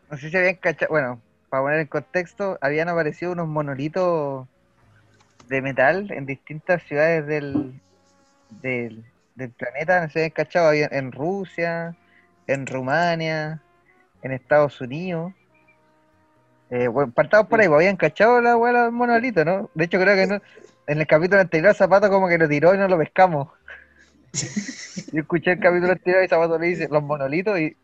[0.10, 4.48] No sé si habían cachado, bueno, para poner en contexto, habían aparecido unos monolitos
[5.48, 7.82] de metal en distintas ciudades del,
[8.50, 9.04] del,
[9.36, 11.96] del planeta, si habían cachado, había en Rusia,
[12.48, 13.62] en Rumania,
[14.22, 15.34] en Estados Unidos.
[16.70, 19.70] Eh, bueno, partamos por ahí, pues, habían cachado la los monolitos, ¿no?
[19.74, 20.42] De hecho, creo que no,
[20.88, 23.48] en el capítulo anterior Zapato como que lo tiró y no lo pescamos.
[25.14, 27.76] Yo escuché el capítulo anterior y Zapato le dice los monolitos y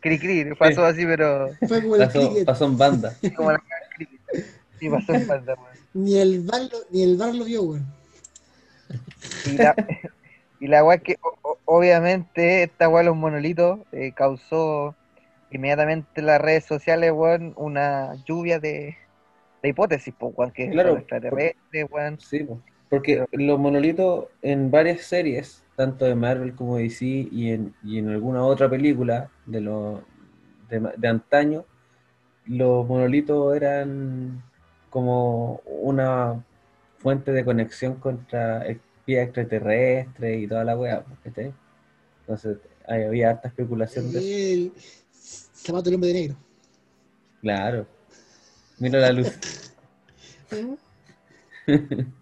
[0.00, 3.14] cri cri, pasó así, pero Fue como el Pasó, en banda.
[3.36, 3.62] como la
[3.96, 4.08] cri
[4.78, 5.54] Sí, pasó en banda.
[5.94, 7.97] Ni el bar lo, ni el bar lo vio, weón.
[9.44, 9.74] Y la,
[10.60, 14.94] y la weá que, o- obviamente, esta weá los monolitos eh, causó
[15.50, 18.96] inmediatamente en las redes sociales, weón, una lluvia de,
[19.62, 22.18] de hipótesis, pues, weón, que Claro, son extraterrestres, weón.
[22.20, 22.60] Sí, po.
[22.88, 27.98] porque los monolitos en varias series, tanto de Marvel como de DC y en, y
[27.98, 30.02] en alguna otra película de, lo,
[30.68, 31.64] de, de antaño,
[32.46, 34.42] los monolitos eran
[34.90, 36.44] como una
[36.98, 41.52] fuente de conexión contra espías extraterrestres y toda la weá, ¿cachai?
[42.20, 44.28] Entonces ahí había harta especulación de eso.
[44.28, 44.72] El
[45.12, 46.36] zapato del hombre de negro.
[47.40, 47.86] Claro.
[48.78, 49.28] Mira la luz.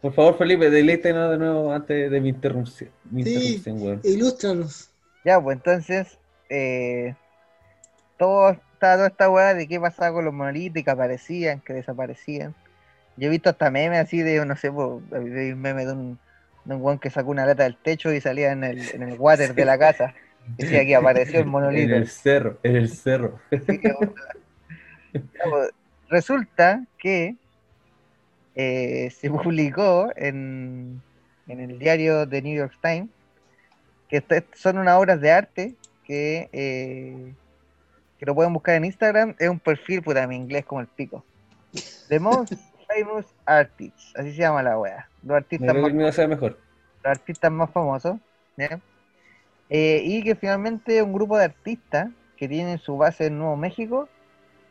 [0.00, 2.90] Por favor, Felipe, deleítenos de nuevo antes de mi interrupción.
[3.10, 3.56] Mi Sí.
[3.56, 4.00] interrupción.
[4.04, 4.90] Ilústranos.
[5.24, 6.18] Ya, pues entonces,
[6.48, 7.14] eh,
[8.16, 12.54] todo, estaba toda esta weá de qué pasaba con los monolitos que aparecían, que desaparecían.
[13.18, 15.02] Yo he visto hasta memes así de, no sé, un
[15.60, 16.18] meme de un,
[16.64, 19.18] de un weón que sacó una lata del techo y salía en el, en el
[19.18, 20.14] water de la casa.
[20.56, 21.94] Decía que apareció el En monolito.
[21.94, 23.38] el cerro, en el cerro.
[23.50, 23.92] Sí, que
[25.50, 25.70] pues,
[26.08, 27.36] Resulta que
[28.54, 31.02] eh, se publicó en,
[31.48, 33.08] en el diario The New York Times
[34.08, 34.22] que
[34.54, 37.34] son unas obras de arte que, eh,
[38.18, 39.34] que lo pueden buscar en Instagram.
[39.38, 41.22] Es un perfil, puta, en inglés como el pico.
[42.08, 42.54] The Most
[42.88, 45.10] Famous Artists, así se llama la wea.
[45.22, 46.58] Los artistas más sea mejor.
[47.04, 48.18] los artistas más famosos,
[48.56, 48.80] ¿ya?
[49.70, 54.08] Eh, y que finalmente un grupo de artistas que tienen su base en Nuevo México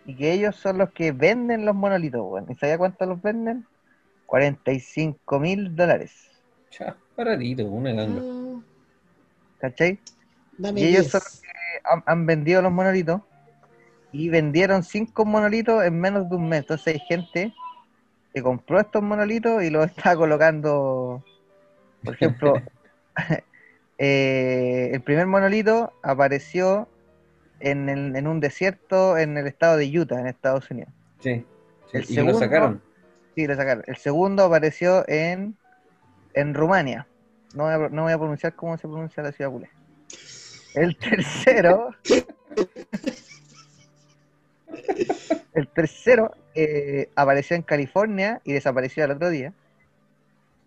[0.05, 2.45] y que ellos son los que venden los monolitos, weón.
[2.49, 3.65] ¿Y sabía cuánto los venden?
[4.25, 6.29] 45 mil dólares,
[6.69, 8.21] Cha, paradito, una ganga.
[8.23, 8.61] Ah,
[9.59, 9.99] ¿cachai?
[10.57, 11.11] Dame Y ellos 10.
[11.11, 11.47] son los que
[11.83, 13.21] han, han vendido los monolitos
[14.11, 16.61] y vendieron 5 monolitos en menos de un mes.
[16.61, 17.53] Entonces hay gente
[18.37, 21.23] que compró estos monolitos y los está colocando,
[22.03, 22.61] por ejemplo,
[23.97, 26.87] eh, el primer monolito apareció
[27.59, 30.91] en, el- en un desierto en el estado de Utah, en Estados Unidos.
[31.19, 31.45] Sí.
[31.91, 32.81] sí, El Y lo segundo- sacaron.
[33.35, 33.83] Sí, lo sacaron.
[33.87, 35.55] El segundo apareció en,
[36.33, 37.07] en Rumania.
[37.55, 39.69] No voy, a, no voy a pronunciar cómo se pronuncia la ciudad culé.
[40.75, 41.89] El tercero.
[45.57, 49.53] el tercero eh, apareció en California y desapareció al otro día.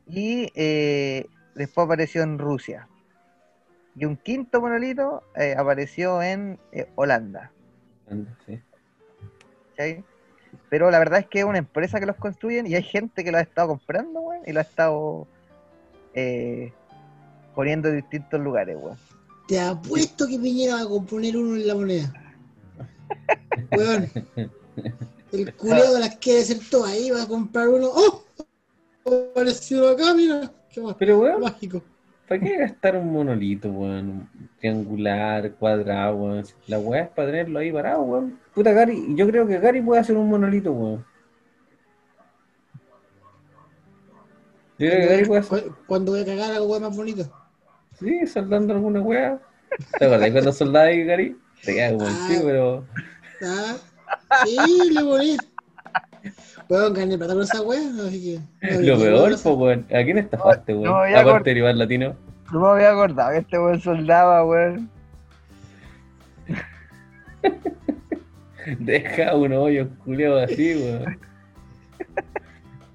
[0.09, 2.89] Y eh, después apareció en Rusia.
[3.95, 7.53] Y un quinto monolito eh, apareció en eh, Holanda.
[8.11, 8.61] Anda, sí.
[9.77, 10.05] ¿cachai?
[10.69, 13.31] Pero la verdad es que es una empresa que los construyen y hay gente que
[13.31, 15.29] lo ha estado comprando, weón, y lo ha estado
[16.15, 16.73] eh,
[17.55, 18.99] poniendo en distintos lugares, weón.
[19.47, 22.13] Te apuesto que Piñera va a componer uno en la moneda.
[23.77, 24.11] Weón.
[25.33, 26.91] El culeo de las quiere hacer todas.
[26.93, 27.89] Ahí va a comprar uno.
[27.93, 28.25] ¡Oh!
[29.33, 30.51] Apareció acá, mira.
[30.73, 31.83] Qué más Pero, weón, mágico.
[32.29, 34.29] ¿para qué gastar un monolito, weón?
[34.59, 36.45] Triangular, cuadrado, weón.
[36.67, 38.39] La weá es para tenerlo ahí parado, weón.
[38.55, 41.05] Puta, Gary, yo creo que Gary puede hacer un monolito, weón.
[44.79, 45.65] Yo creo que Gary puede hacer.
[45.65, 47.31] Cu- Cuando voy a cagar algo más bonito.
[47.99, 49.39] Sí, soldando alguna weá.
[49.99, 51.37] ¿Te acuerdas cuando soldaba Gary?
[51.65, 52.41] Te queda como el Ah.
[52.45, 52.85] pero.
[53.43, 53.77] Ah,
[54.45, 55.37] sí, le morí.
[56.69, 58.75] Weón, gané plata con esa wea, así que.
[58.77, 59.87] no, Lo peor, po, weón.
[59.89, 60.85] ¿A quién estafaste, weón?
[60.85, 62.15] no, Aparte cort- de Iván Latino.
[62.53, 64.91] No me había acordado que este weón soldaba, weón.
[68.79, 71.19] Deja un hoyo culiao así, weón.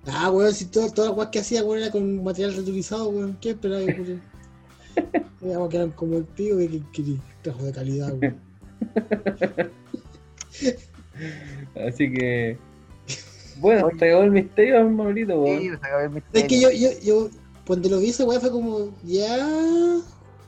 [0.07, 3.37] Ah, weón, si todo, todas las weas que hacía, weón, era con material reutilizado, weón.
[3.41, 4.21] ¿Qué esperaba pusiera?
[5.41, 8.37] Digamos que eran como el pico que, que, que trajo de calidad, weón.
[11.87, 12.57] Así que.
[13.57, 16.41] Bueno, te acabó el misterio, monolito, Sí, se acabó el misterio.
[16.41, 17.29] Es que yo, yo, yo,
[17.65, 19.47] cuando lo vi esa weá fue como, ya,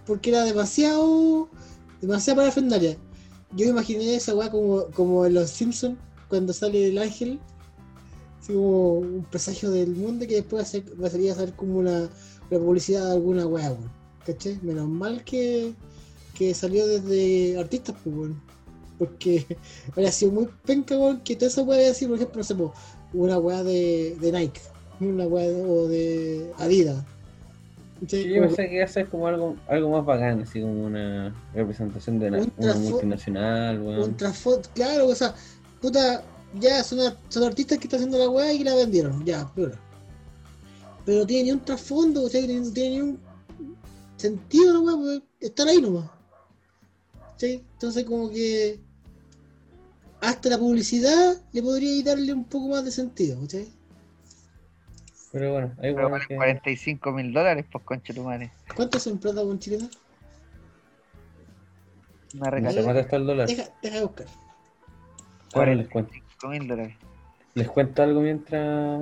[0.05, 1.47] porque era demasiado,
[2.01, 2.97] demasiado parafernalia.
[3.55, 5.97] Yo imaginé esa weá como, como en los Simpsons,
[6.28, 7.39] cuando sale el ángel,
[8.41, 11.36] así como un presagio del mundo que después va a ser- va a salir a
[11.36, 12.09] ser como una,
[12.51, 13.89] una publicidad de alguna weá, weón.
[14.26, 14.59] ¿Cachai?
[14.61, 15.74] Menos mal que,
[16.38, 18.41] que salió desde artistas, pues, weón.
[18.99, 19.45] Porque
[19.91, 22.55] habría sido muy penca, que toda esa weá había sido, por ejemplo, no sé,
[23.13, 24.61] una weá de, de Nike,
[24.99, 27.03] una weá de, o de Adidas.
[28.07, 31.33] Sí, yo pensé que iba a ser como algo, algo más bacán, así como una
[31.53, 34.03] representación de una, Un una trasfo- multinacional, weón.
[34.03, 35.33] un trasfondo, claro, o sea,
[35.81, 36.23] puta,
[36.59, 39.71] ya son, ar- son artistas que están haciendo la weá y la vendieron, ya, pero
[41.05, 43.19] Pero no tiene ni un trasfondo, o sea, no tiene ni un
[44.17, 46.09] sentido la weá, estar ahí nomás.
[47.37, 47.63] ¿Sí?
[47.73, 48.79] Entonces como que
[50.22, 53.72] hasta la publicidad le podría darle un poco más de sentido, ¿sí?
[55.32, 56.36] Pero bueno, hay Pero valen que...
[56.36, 58.51] 45 mil dólares, pues concha tu madre.
[58.76, 59.89] ¿Cuánto se en plata con chilena?
[62.36, 62.84] Una recarga.
[62.84, 63.47] cuánto está el dólar.
[63.47, 64.28] Deja, deja de buscar.
[65.53, 66.11] Ahora les cuento.
[66.11, 66.95] 45 mil dólares.
[67.53, 69.01] Les cuento algo mientras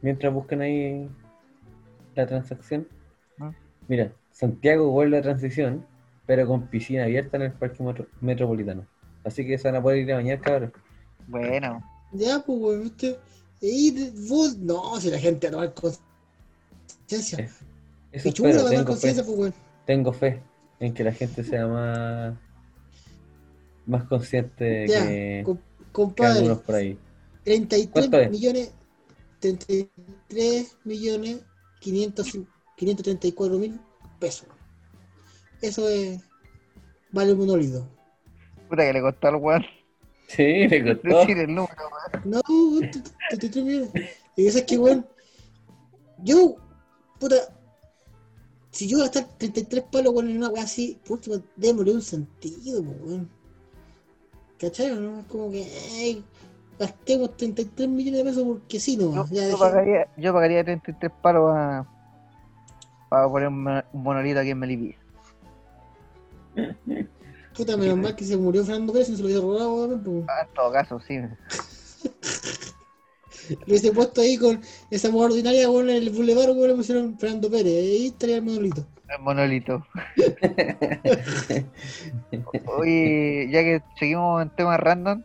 [0.00, 1.08] mientras buscan ahí
[2.14, 2.88] la transacción.
[3.40, 3.52] ¿Ah?
[3.88, 5.84] Mira, Santiago vuelve a transición,
[6.26, 8.86] pero con piscina abierta en el parque metro- metropolitano.
[9.24, 10.72] Así que se van a poder ir a bañar, cabrón.
[11.28, 13.18] Bueno, Ya, pues, weón, ¿viste?
[13.60, 15.94] Y vos, no, si la gente va a tomar
[17.08, 17.50] conciencia.
[18.12, 19.54] Eso chulo va espero, a tomar tengo conciencia, fe, pues, weón.
[19.86, 20.42] tengo fe
[20.80, 22.34] en que la gente sea más
[23.86, 26.98] más consciente Ya, que, com- que compadre, algunos por ahí.
[27.44, 28.30] 33 ¿Cuánto es?
[28.30, 28.72] millones,
[29.40, 31.40] 33 millones
[31.80, 32.38] 500,
[32.76, 33.80] 534 mil
[34.20, 34.46] pesos.
[35.60, 36.20] Eso es,
[37.10, 37.88] vale un monólido.
[38.72, 39.62] Puta que le costó al weón
[40.28, 41.18] Sí, le costó.
[41.18, 42.22] decir el número, weón.
[42.24, 42.40] No,
[43.28, 43.90] 33 millones.
[44.34, 45.06] Y eso es que, weón,
[46.22, 46.56] yo,
[47.20, 47.36] puta,
[48.70, 53.28] si yo gastar 33 palos, weón, en una weá así, puta, démosle un sentido, weón.
[54.58, 54.92] ¿Cachai?
[54.92, 55.20] o ¿No?
[55.20, 55.66] Es como que,
[56.00, 56.24] ey,
[56.78, 59.14] gastemos 33 millones de pesos porque sí, no.
[59.14, 61.86] Yo, ya yo pagaría, yo pagaría 33 palos para,
[63.10, 64.96] para poner un monolito aquí en Melipilla.
[67.56, 70.24] Puta, menos mal que se murió Fernando Pérez y se lo hubiese robado, weón.
[70.28, 71.18] Ah, En todo caso, sí.
[73.50, 77.18] Lo hubiese puesto ahí con esa mujer ordinaria, weón, en el boulevard, weón, le pusieron
[77.18, 77.72] Fernando Pérez.
[77.74, 78.86] Ahí estaría el monolito.
[79.08, 79.86] El monolito.
[82.78, 85.22] Oye, ya que seguimos en temas random,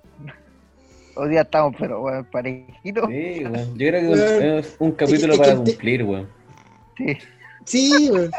[1.16, 3.08] hoy día estamos, pero bueno, parejitos.
[3.10, 3.78] Sí, weón.
[3.78, 4.58] Yo creo que Weón.
[4.60, 6.28] es un capítulo es que para cumplir, weón.
[6.98, 7.18] Sí,
[7.66, 8.32] Sí, weón,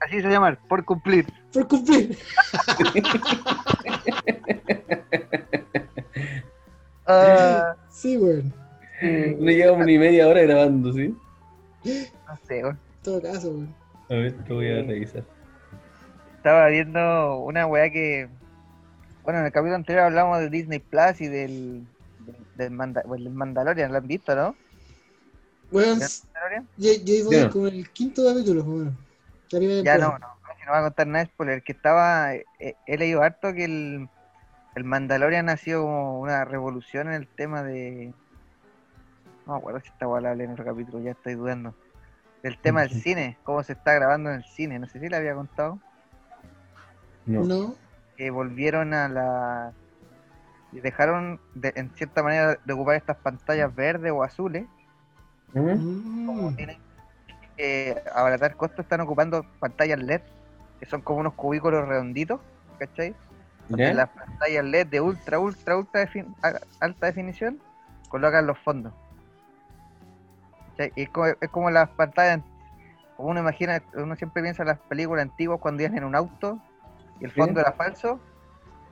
[0.00, 1.26] así se llama, por cumplir.
[1.52, 2.16] por cumplir.
[7.06, 8.52] Ah, Sí, weón.
[9.38, 11.14] No llevamos ni media hora grabando, ¿sí?
[11.84, 12.78] no sé, weón.
[12.96, 13.74] En todo caso, weón.
[14.10, 15.22] A ver, lo voy a revisar.
[16.36, 18.28] Estaba viendo una weá que.
[19.24, 21.86] Bueno, en el capítulo anterior hablamos de Disney Plus y del.
[22.56, 24.54] del, Manda- bueno, del Mandalorian, ¿lo han visto, no?
[25.72, 26.68] Weón, ¿Ya, Mandalorian?
[26.76, 27.50] yo, yo voy no.
[27.50, 28.96] con el quinto capítulo, weón.
[29.48, 30.18] Ya no, temporada.
[30.18, 31.62] no, si no va a contar nada de spoiler.
[31.62, 32.34] Que estaba.
[32.34, 32.44] eh,
[32.86, 34.08] he leído harto que el.
[34.74, 38.12] El Mandalorian ha sido como una revolución en el tema de.
[39.46, 41.74] No me acuerdo si esta weá la hablé en otro capítulo, ya estoy dudando.
[42.42, 44.78] Del tema del cine, cómo se está grabando en el cine.
[44.78, 45.78] No sé si le había contado.
[47.24, 47.42] No.
[47.44, 47.74] No.
[48.16, 49.72] que volvieron a la
[50.72, 54.64] y dejaron de- en cierta manera de ocupar estas pantallas verdes o azules
[55.52, 56.26] ¿Mm?
[56.26, 56.78] como tienen
[57.56, 60.20] que abaratar costos están ocupando pantallas LED
[60.80, 62.40] que son como unos cubículos redonditos
[62.78, 63.14] ¿cachai?
[63.68, 66.34] Las pantallas LED de ultra ultra ultra defin-
[66.80, 67.58] alta definición
[68.08, 68.92] colocan los fondos
[70.76, 70.92] ¿Cachai?
[70.96, 72.40] Y es como, es como las pantallas
[73.16, 76.58] como uno imagina uno siempre piensa en las películas antiguas cuando iban en un auto
[77.18, 77.40] y el Sí.
[77.40, 78.20] fondo era falso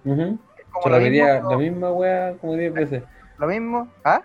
[0.04, 0.38] Ujú.
[0.58, 3.02] es como Se lo mismo, repetía pero- la misma weá como 10 veces.
[3.38, 4.22] Lo mismo, ¿ah?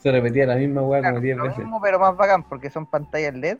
[0.00, 1.58] Se repetía la misma weá Claro, como 10 lo veces.
[1.58, 3.58] mismo, pero más bacán, porque son pantallas LED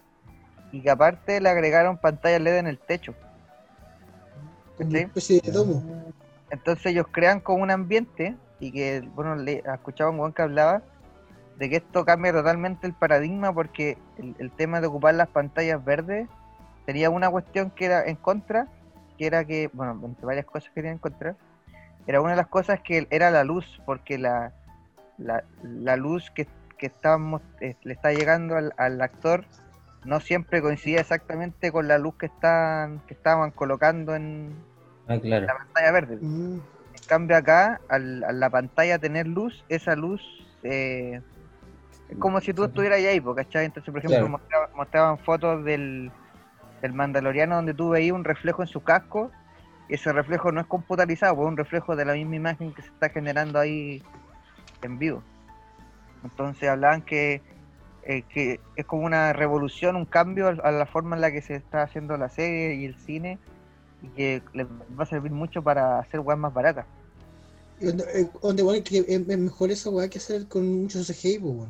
[0.73, 3.15] y que aparte le agregaron pantallas LED en el techo.
[4.79, 4.97] ¿Sí?
[4.97, 5.83] especie de tomo.
[6.51, 10.83] Entonces ellos crean como un ambiente y que, bueno, le escuchaba un buen que hablaba
[11.59, 15.85] de que esto cambia totalmente el paradigma porque el, el tema de ocupar las pantallas
[15.85, 16.27] verdes
[16.87, 18.67] tenía una cuestión que era en contra,
[19.19, 21.37] que era que, bueno, entre varias cosas que tenía en contra,
[22.07, 24.53] era una de las cosas que era la luz, porque la,
[25.21, 26.47] la, la luz que,
[26.79, 29.45] que estábamos, eh, le está llegando al, al actor
[30.05, 34.55] no siempre coincidía exactamente con la luz que están que estaban colocando en
[35.07, 35.47] Ah, claro.
[35.47, 36.19] la pantalla verde.
[36.21, 36.55] Mm.
[36.95, 40.23] En cambio acá, al, a la pantalla tener luz, esa luz
[40.63, 41.21] eh,
[42.09, 43.67] Es como si tú estuvieras ahí, ¿cachai?
[43.67, 44.29] Entonces, por ejemplo, Claro.
[44.31, 46.11] mostraba- mostraban fotos del,
[46.81, 49.31] del Mandaloriano donde tú veías un reflejo en su casco.
[49.89, 52.83] Y ese reflejo no es computarizado, pues es un reflejo de la misma imagen que
[52.83, 54.03] se está generando ahí
[54.87, 55.23] en vivo.
[56.25, 57.43] Entonces hablaban que,
[58.03, 61.55] eh, que es como una revolución, un cambio a la forma en la que se
[61.55, 63.39] está haciendo la serie y el cine.
[64.03, 66.87] Y que les va a servir mucho para hacer weas más baratas.
[67.81, 68.31] Donde, eh,
[68.63, 71.69] bueno, que es, mejor esa weá que hacer con muchos CGI, pues.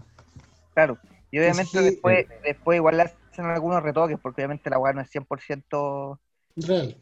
[0.74, 0.98] Claro.
[1.30, 5.10] Y obviamente después, después igual le hacen algunos retoques, porque obviamente la wea no es
[5.10, 6.18] 100%
[6.56, 6.96] Real.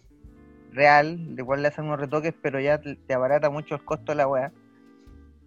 [0.73, 4.29] real, igual le hacen unos retoques, pero ya te, abarata mucho el costo de la
[4.29, 4.53] wea.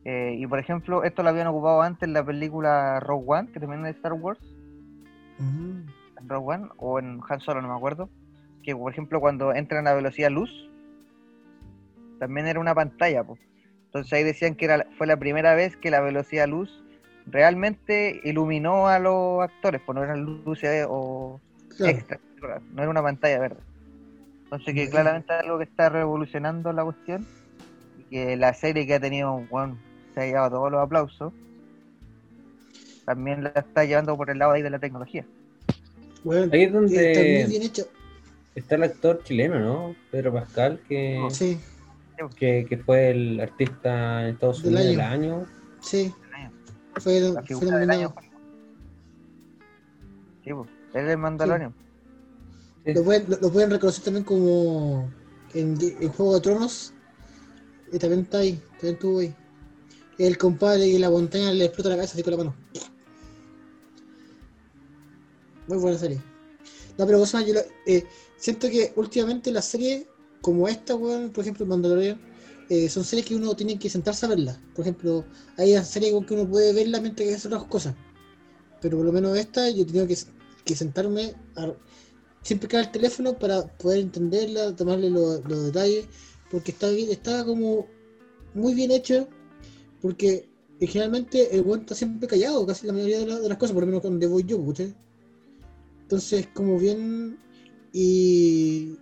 [0.05, 3.59] Eh, y por ejemplo, esto lo habían ocupado antes en la película Rogue One, que
[3.59, 4.39] también es de Star Wars,
[5.37, 5.81] Mm.
[6.19, 8.09] en Rogue One, o en Han Solo, no me acuerdo.
[8.63, 10.69] Que por ejemplo, cuando entran a velocidad luz,
[12.19, 13.23] también era una pantalla.
[13.23, 13.37] po.
[13.85, 16.83] Entonces ahí decían que era, fue la primera vez que la velocidad luz
[17.25, 21.39] realmente iluminó a los actores, pues no eran luces o
[21.77, 21.97] Claro.
[21.97, 22.19] extra,
[22.73, 23.59] no era una pantalla verde.
[24.45, 27.25] Entonces que claramente es algo que está revolucionando la cuestión
[27.97, 29.77] y que la serie que ha tenido, bueno,
[30.13, 31.33] se ha llevado todos los aplausos,
[33.05, 35.25] también la está llevando por el lado ahí de la tecnología.
[36.25, 37.83] Ahí es Está muy donde bien hecho.
[38.55, 39.95] está el actor chileno, ¿no?
[40.11, 41.59] Pedro Pascal, que, Sí,
[42.37, 45.35] que, que fue el artista en Estados Del Unidos del año.
[45.37, 45.45] año.
[45.81, 46.13] sí.
[46.97, 48.13] Fue, La fue del año.
[50.43, 51.73] Sí, pues, él es el Mandalorian.
[52.85, 52.93] Sí.
[52.93, 55.09] Lo pueden, lo, lo pueden reconocer también como
[55.53, 56.93] en, en Juego de Tronos.
[57.93, 59.33] Y también está ahí, también estuvo ahí.
[60.21, 62.55] El compadre y la montaña le explota la cabeza así con la mano.
[65.67, 66.21] Muy buena serie.
[66.95, 67.55] No, pero cosa, yo
[67.87, 68.03] eh,
[68.37, 70.05] siento que últimamente las series
[70.41, 72.21] como esta, weón, por ejemplo, Mandalorian,
[72.69, 74.59] eh, son series que uno tiene que sentarse a verlas.
[74.75, 75.25] Por ejemplo,
[75.57, 77.95] hay series que uno puede verla mientras que hace otras cosas.
[78.79, 81.73] Pero por lo menos esta, yo he tenido que, sentarme a,
[82.43, 86.05] siempre cae el teléfono para poder entenderla, tomarle lo- los detalles,
[86.51, 87.87] porque está bien, está como
[88.53, 89.27] muy bien hecho,
[90.01, 90.49] porque
[90.79, 93.73] eh, generalmente el buen está siempre callado, casi la mayoría de, la- de las cosas,
[93.73, 94.95] por lo menos donde voy yo, ¿cachai?
[96.03, 97.37] Entonces, como bien,
[97.93, 98.97] y,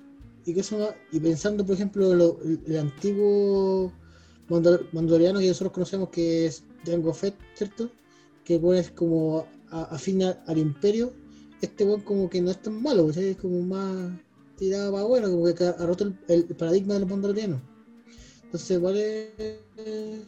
[0.45, 0.93] y, se llama?
[1.11, 3.91] y pensando, por ejemplo, lo- el, antiguo
[4.49, 7.89] mandal- mandaloriano que nosotros conocemos, que es Jango Fett, ¿cierto?
[8.43, 11.13] Que pone como a- afín a- al imperio,
[11.61, 13.29] este weón como que no es tan malo, ¿cachai?
[13.29, 14.11] Es como más
[14.57, 17.61] tirado para bueno, como que ha roto el, paradigma de los mandalorianos.
[18.43, 18.79] Entonces,
[19.77, 20.23] eh,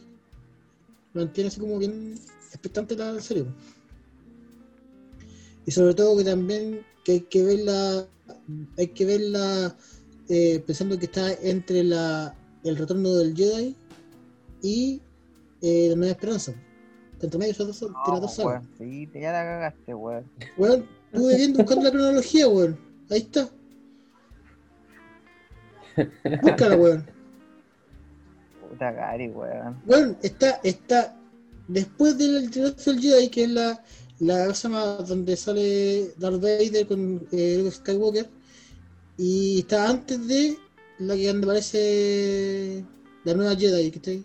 [1.14, 2.14] mantiene así como bien
[2.48, 3.46] expectante la serie.
[5.66, 8.06] Y sobre todo que también que hay que verla,
[8.78, 9.76] hay que verla
[10.28, 12.34] eh, pensando que está entre la
[12.64, 13.76] el retorno del Jedi
[14.62, 15.00] y
[15.62, 16.54] eh, la nueva esperanza.
[17.20, 20.24] Entre medio esas dos, No, dos weón, sí, te- ya la cagaste, weón.
[20.56, 22.78] Weón, estuve viendo buscando la cronología, weón.
[23.10, 23.48] Ahí está.
[26.42, 27.06] Búscala, weón.
[28.72, 29.82] Puta Gary, weón.
[29.84, 31.14] Weón, está, está
[31.68, 33.84] después del Retorno del Jedi, que es la,
[34.18, 34.46] la
[35.04, 38.30] donde sale Darth Vader con eh, Skywalker.
[39.18, 40.56] Y está antes de
[41.00, 42.82] la que donde aparece
[43.24, 44.24] la nueva Jedi, que está ahí.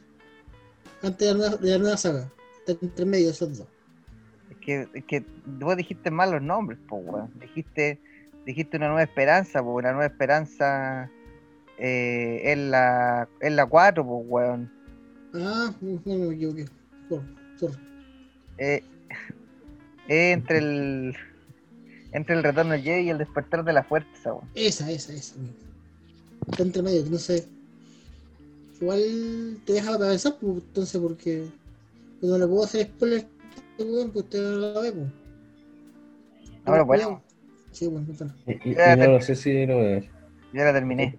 [1.01, 2.31] Antes de la nueva, de la nueva saga.
[2.65, 3.67] Está entre medio de esos dos.
[4.49, 5.25] Es que, es que
[5.59, 7.29] vos dijiste mal los nombres, pues, weón.
[7.41, 7.99] Dijiste,
[8.45, 11.11] dijiste una nueva esperanza, pues, una nueva esperanza
[11.77, 14.69] eh, es la, es la 4, pues, weón.
[15.33, 16.65] Ah, bueno, me equivoqué.
[17.09, 17.25] Sorry,
[17.57, 17.75] sorry.
[18.57, 18.83] Eh,
[20.07, 21.15] es entre el
[22.13, 24.47] entre el retorno del Jedi y el despertar de la fuerza, weón.
[24.55, 25.35] Esa, esa, esa.
[26.49, 27.45] Está entre medio, no sé.
[28.79, 31.45] Igual te deja para pensar, pues, entonces, porque
[32.19, 35.07] pues, no le puedo hacer spoiler a este weón, pues usted no la ve, pues.
[36.65, 37.23] No, pero bueno,
[37.71, 38.33] Sí, bueno, bueno.
[38.47, 40.09] Y, y- y no lo sé si lo voy a ver.
[40.53, 41.15] Ya la terminé.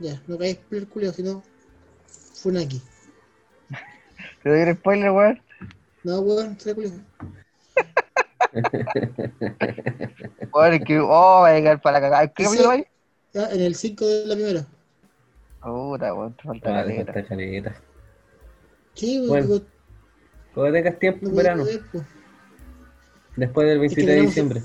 [0.00, 1.42] Ya, no caes spoiler culio, sino
[2.34, 2.80] Funaki.
[4.42, 5.42] ¿Te doy el spoiler, weón?
[6.04, 6.90] No, weón, será culio.
[10.52, 12.26] Weón, es que, oh, va a llegar para la cagada.
[12.28, 12.84] ¿Qué capítulo hay?
[13.32, 14.66] Ya, en el 5 de la primera.
[15.62, 17.14] Puta, weón, te falta Ah, la te letra.
[17.14, 17.74] falta caleta.
[18.94, 19.64] Sí, weón, Bueno,
[20.54, 22.04] Cuando tengas tiempo, no verano, pues.
[23.36, 24.62] después del que 23 de diciembre.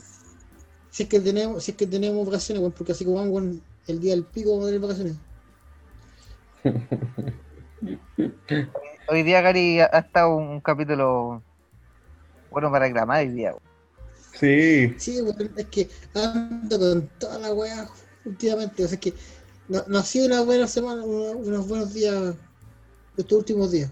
[0.95, 4.13] Si es que tenemos, si es que tenemos vacaciones, porque así como vamos, el día
[4.13, 5.15] del pico vamos a tener vacaciones.
[9.09, 11.43] Hoy día, Gary, ha estado un capítulo
[12.49, 13.53] bueno para reclamar hoy día.
[14.39, 14.95] Sí.
[14.97, 15.19] Sí,
[15.57, 17.89] es que ando con toda la weá
[18.23, 18.85] últimamente.
[18.85, 19.13] O sea, es que
[19.67, 22.35] no, no ha sido una buena semana, una- unos buenos días
[23.17, 23.91] estos últimos días.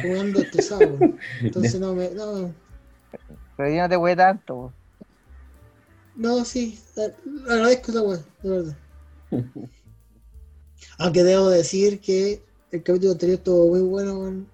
[0.00, 0.96] como ando estresado.
[1.42, 2.08] Entonces no me.
[2.08, 2.50] No,
[3.58, 4.85] Pero yo no te huele tanto, weón.
[6.16, 6.78] No sí.
[7.48, 8.76] Agradezco esa weón, de verdad.
[10.98, 14.48] Aunque debo decir que el capítulo anterior estuvo muy bueno, weón.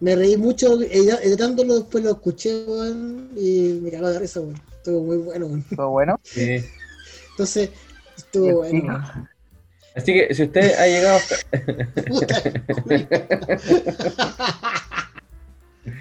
[0.00, 4.60] Me reí mucho editándolo, después lo escuché, weón, y me cagó de risa, weón.
[4.76, 5.64] Estuvo muy bueno, weón.
[5.68, 6.64] Pero bueno, Sí.
[7.30, 7.70] Entonces,
[8.16, 9.28] estuvo bueno, weón.
[9.94, 11.36] Así que si usted ha llegado hasta...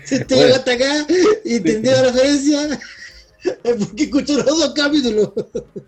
[0.05, 1.05] Si usted llegó hasta acá
[1.43, 2.79] y entendió la referencia,
[3.63, 5.31] porque escuchó los dos capítulos.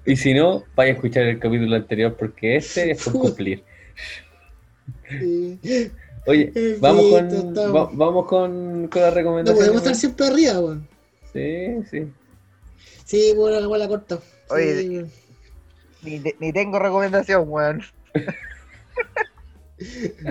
[0.06, 3.64] Y si no, vaya a escuchar el capítulo anterior porque este es por cumplir.
[5.10, 5.60] Sí.
[6.28, 7.30] Oye, vamos con,
[7.76, 9.58] va- vamos con, con la No recomendación.
[9.58, 10.88] podemos estar siempre arriba, weón.
[11.34, 12.08] Sí, sí.
[13.06, 14.18] Sí, bueno, la bola corta.
[14.18, 15.06] Sí, Oye,
[16.04, 17.82] ni, ni tengo recomendación, weón.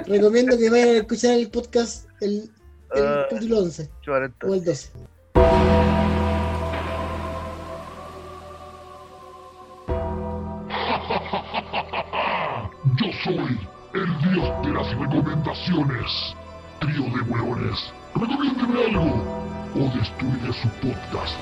[0.07, 2.51] recomiendo que vayan a escuchar el podcast, el,
[2.95, 3.27] el Ah.
[3.31, 4.91] capítulo 11 Chúbalo o el 12.
[14.39, 16.35] Dios de las recomendaciones.
[16.81, 19.25] Trío de hueones, recomiéndeme algo
[19.75, 21.37] o destruiré su podcast.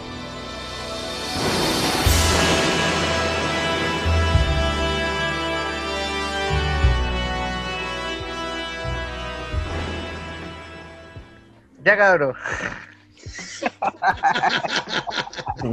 [11.85, 12.35] Ya, cabrón.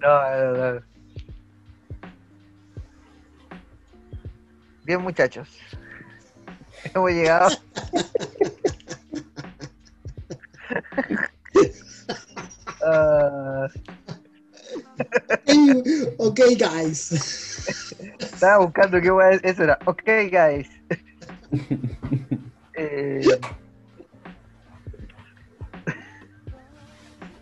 [0.00, 0.97] No, no, no.
[4.88, 5.46] Bien, muchachos.
[6.94, 7.50] Hemos llegado.
[15.44, 17.12] Hey, ok, guys.
[18.18, 19.78] estaba buscando qué guay eso era.
[19.84, 20.68] Ok, guys.
[22.80, 23.26] Eh,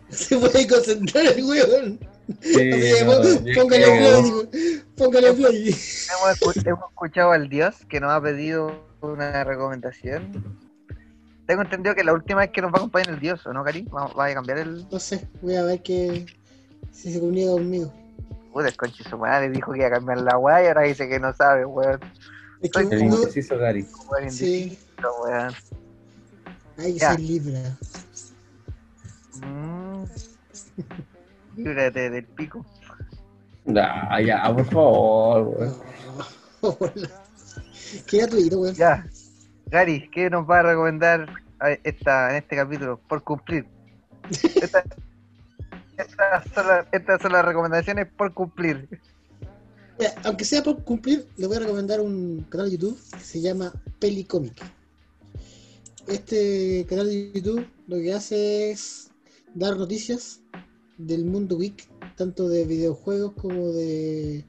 [0.09, 2.16] Se puede concentrar el weón.
[2.43, 2.71] Sí,
[3.05, 3.13] no,
[3.55, 5.69] póngale play, póngale play.
[5.69, 10.33] hemos, hemos escuchado al Dios que nos ha pedido una recomendación.
[11.47, 13.63] Tengo entendido que la última vez que nos va a acompañar el Dios, ¿o no,
[13.63, 13.87] Karim?
[13.95, 14.87] Va, va a cambiar el.
[14.91, 16.27] No sé, voy a ver que
[16.91, 17.93] si se comunica conmigo.
[18.53, 21.09] Puta, el conche su madre dijo que iba a cambiar la weá y ahora dice
[21.09, 22.01] que no sabe, weón.
[22.63, 23.55] Es que El no, indeciso
[24.31, 24.63] Sí.
[24.63, 25.55] indeciso, weón.
[26.79, 27.11] hay que Ya.
[27.13, 27.63] ser libre.
[29.43, 30.05] Mm.
[31.57, 32.65] Líbrate del pico.
[33.77, 35.75] Ah, ya, por favor, weón.
[38.07, 38.75] Qué gratuito, weón.
[38.75, 39.07] Ya.
[39.67, 41.29] Gary, ¿qué nos va a recomendar
[41.59, 43.01] a esta, en este capítulo?
[43.09, 43.67] Por cumplir.
[44.31, 44.85] Esta-
[45.99, 48.87] estas, son las, estas son las recomendaciones por cumplir.
[50.25, 53.73] Aunque sea por cumplir, les voy a recomendar un canal de YouTube que se llama
[53.99, 54.63] Pelicomic.
[56.07, 59.11] Este canal de YouTube lo que hace es
[59.55, 60.41] dar noticias
[60.99, 64.45] del mundo geek, tanto de videojuegos como de,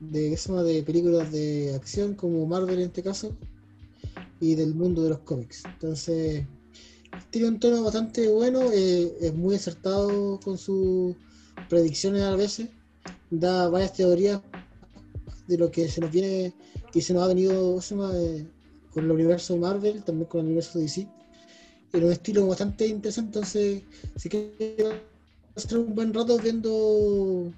[0.00, 0.62] de, ¿qué se llama?
[0.62, 3.36] de películas de acción, como Marvel en este caso,
[4.40, 5.62] y del mundo de los cómics.
[5.64, 6.46] Entonces,
[7.30, 11.14] tiene un tono bastante bueno, eh, es muy acertado con sus
[11.68, 12.68] predicciones a veces,
[13.30, 14.40] da varias teorías
[15.46, 16.54] de lo que se nos viene
[16.94, 17.80] y se nos ha venido.
[18.14, 18.46] Eh,
[18.90, 21.08] con el universo Marvel, también con el universo DC,
[21.92, 23.38] en un estilo bastante interesante.
[23.38, 23.82] Entonces,
[24.16, 25.00] si quieren
[25.54, 27.52] pasar un buen rato viendo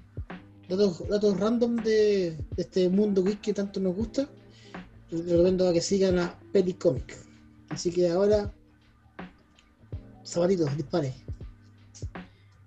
[0.69, 4.27] datos, datos random de, de este mundo geek que tanto nos gusta,
[5.11, 7.17] les recomiendo a que sigan a Pelicomic.
[7.69, 8.51] Así que ahora,
[10.25, 11.13] zapatitos, dispare.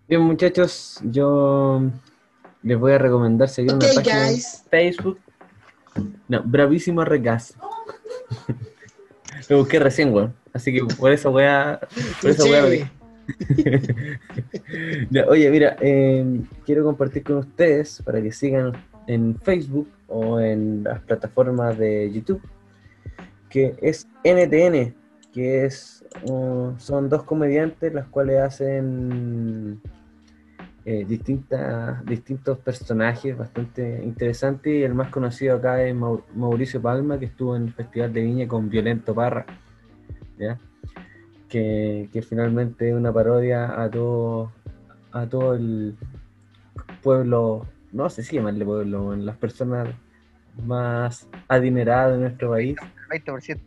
[0.08, 1.82] Bien, muchachos, yo
[2.62, 4.62] les voy a recomendar seguir Ok, una página guys.
[4.64, 5.18] en Facebook.
[6.28, 7.54] No, bravísimo regazo.
[9.48, 10.34] Lo busqué recién, weón.
[10.52, 11.80] Así que por eso voy a.
[12.20, 12.90] Por eso voy a Che,
[15.28, 18.72] Oye, mira, eh, quiero compartir con ustedes para que sigan
[19.06, 22.40] en Facebook o en las plataformas de YouTube,
[23.48, 24.94] que es NTN,
[25.32, 26.04] que es
[26.78, 29.80] son dos comediantes las cuales hacen
[30.84, 37.18] eh, distintas, distintos personajes bastante interesantes y el más conocido acá es Mau- Mauricio Palma,
[37.18, 39.44] que estuvo en el Festival de Viña con Violento Parra,
[40.38, 40.58] ¿ya?
[41.49, 44.53] Que, que finalmente es una parodia a todo,
[45.12, 45.97] a todo el
[47.03, 49.88] pueblo, no sé si llamarle pueblo, en las personas
[50.64, 52.76] más adineradas de nuestro país,
[53.11, 53.59] 20%.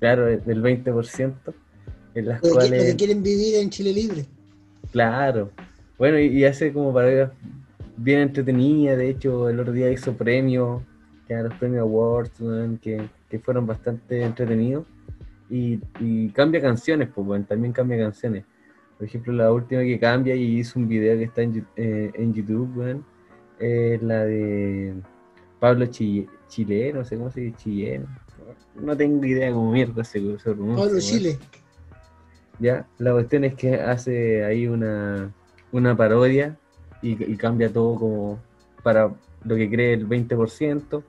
[0.00, 1.34] claro, del 20%,
[2.14, 2.84] en las cuales...
[2.84, 4.26] que quieren vivir en Chile libre.
[4.90, 5.50] Claro.
[5.98, 7.30] Bueno, y, y hace como parodias
[7.96, 8.96] bien entretenida.
[8.96, 10.82] De hecho, el otro día hizo premios,
[11.26, 12.32] que eran los premios Awards,
[12.80, 14.84] que, que fueron bastante entretenidos.
[15.54, 18.44] Y, y cambia canciones, pues bueno, también cambia canciones.
[18.96, 22.32] Por ejemplo, la última que cambia y hizo un video que está en, eh, en
[22.32, 23.04] YouTube, weón,
[23.58, 24.94] es la de
[25.60, 28.06] Pablo Chi- Chile, no sé cómo se dice, Chileno.
[28.80, 30.84] No tengo idea cómo mierda se, se pronuncia.
[30.86, 31.00] Pablo.
[31.00, 31.38] Chile.
[32.58, 35.32] Ya, la cuestión es que hace ahí una,
[35.72, 36.56] una parodia
[37.02, 38.38] y, y cambia todo como
[38.82, 39.12] para
[39.44, 41.02] lo que cree el 20%,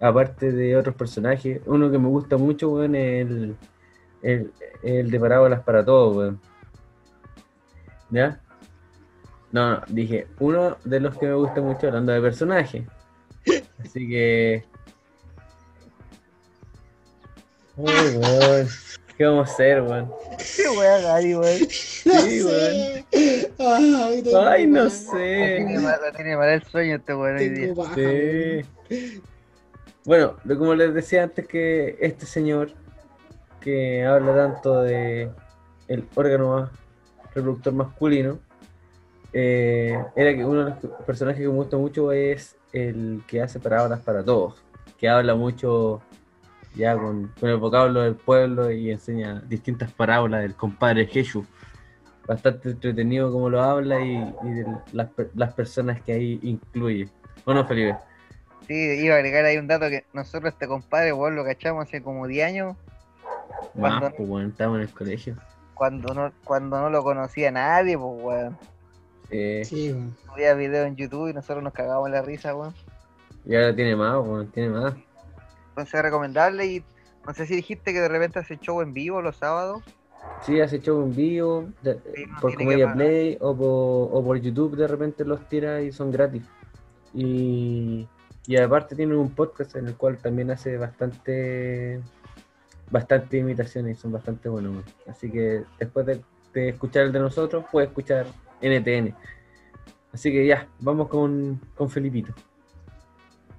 [0.00, 1.60] aparte de otros personajes.
[1.66, 3.56] Uno que me gusta mucho, weón, es el,
[4.22, 4.52] el,
[4.82, 6.40] el de Parábolas para Todos, weón.
[8.10, 8.40] ¿Ya?
[9.52, 12.84] No, no, dije, uno de los que me gusta mucho hablando de personajes.
[13.84, 14.64] Así que...
[17.76, 18.68] Uy, weón.
[19.16, 20.12] ¿Qué vamos a hacer, weón?
[20.56, 21.58] Qué wea, Gary, weón.
[21.68, 23.04] Sí, sé.
[23.58, 25.78] Ay, no La tiene sé.
[25.80, 27.72] mal, tiene mal el sueño este weón hoy día.
[27.72, 28.64] Weón.
[28.88, 29.22] Sí.
[30.04, 32.72] Bueno, como les decía antes que este señor
[33.60, 35.30] que habla tanto de
[35.88, 36.70] el órgano
[37.34, 38.38] reproductor masculino,
[39.32, 43.60] eh, era que uno de los personajes que me gusta mucho es el que hace
[43.60, 44.62] parábolas para todos,
[44.98, 46.00] que habla mucho
[46.74, 51.46] ya con, con el vocablo del pueblo y enseña distintas parábolas del compadre Jesús.
[52.26, 57.08] Bastante entretenido como lo habla y, de las, las personas que ahí incluye.
[57.44, 57.96] ¿O no, Felipe?
[58.66, 62.02] Sí, iba a agregar ahí un dato que nosotros este compadre, weón, lo cachamos hace
[62.02, 62.76] como 10 años,
[63.74, 65.36] Cuando- pues bueno, estábamos en el colegio.
[65.74, 68.58] cuando no, cuando no lo conocía nadie, pues weón.
[69.30, 70.16] Eh, Sí, weón.
[70.26, 72.74] Subía videos en YouTube y nosotros nos cagábamos la risa, weón.
[73.44, 74.94] y ahora tiene más, bueno, tiene más.
[75.70, 76.84] Entonces es recomendable y
[77.26, 79.82] no sé si dijiste que de repente hace show en vivo los sábados.
[80.42, 82.92] Sí, hace show en vivo, de- Sí, no por Comedia.
[82.92, 86.42] Play o por, o por YouTube de repente los tira y son gratis.
[87.14, 88.06] Y,
[88.46, 92.00] y aparte tiene un podcast en el cual también hace bastante
[92.90, 94.84] bastante imitaciones y son bastante buenos.
[95.06, 96.20] Así que después de,
[96.54, 98.26] de escuchar el de nosotros, puedes escuchar
[98.60, 99.14] NTN.
[100.12, 102.32] Así que ya, vamos con, con Felipito.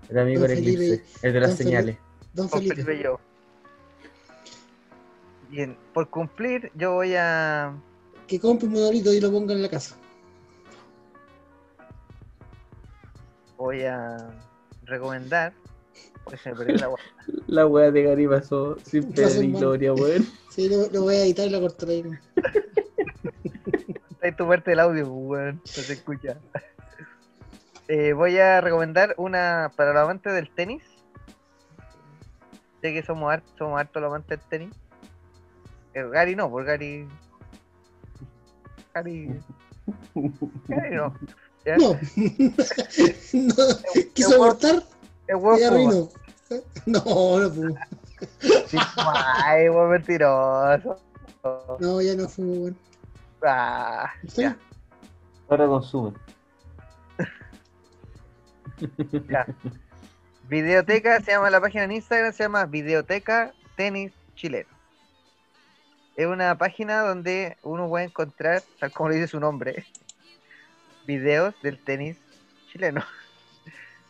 [0.10, 1.78] El amigo del Felipe, eclipse, el de las don Felipe.
[1.78, 1.98] señales.
[2.34, 2.76] Don Felipe.
[2.84, 3.20] Felipe yo.
[5.50, 7.74] Bien, por cumplir yo voy a
[8.28, 9.96] Que compre un monolito y lo ponga en la casa.
[13.60, 14.32] voy a
[14.86, 15.54] recomendar.
[16.24, 16.42] Pues
[17.48, 17.92] la wea.
[17.92, 20.28] De Gary pasó sin pena ni gloria, weón.
[20.50, 22.04] Sí, lo, lo voy a editar y lo cortaré ahí.
[24.12, 25.56] Está en tu parte del audio, pues, weón.
[25.56, 26.38] No se escucha.
[27.88, 30.84] Eh, voy a recomendar una para los amantes del tenis.
[32.82, 34.76] Sé que somos hartos, somos hartos los amantes del tenis.
[35.96, 37.08] Eh, Gary no, por Gary.
[38.94, 39.40] Gary.
[40.68, 41.16] Gary no.
[41.66, 41.78] ¿ya?
[41.78, 41.94] No.
[43.34, 43.56] no.
[44.14, 44.84] ¿Quiso abortar?
[45.30, 46.12] Es huevo.
[46.88, 47.76] No, no fumo.
[48.66, 48.78] Sí,
[49.46, 51.00] ay, huevo mentiroso.
[51.80, 52.78] No, ya no fumo, weón.
[53.44, 54.58] Ah, ya,
[55.48, 56.18] Ahora consume.
[59.30, 59.46] ya.
[60.50, 64.70] Videoteca, se llama la página en Instagram, se llama Videoteca Tenis Chileno.
[66.16, 69.86] Es una página donde uno puede encontrar, tal como le dice su nombre,
[71.06, 72.18] videos del tenis
[72.72, 73.04] chileno.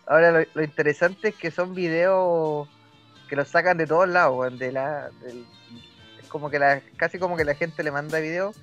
[0.09, 2.67] Ahora lo, interesante es que son videos
[3.29, 5.45] que los sacan de todos lados, de la, del-
[6.19, 8.55] es como que la, casi como que la gente le manda videos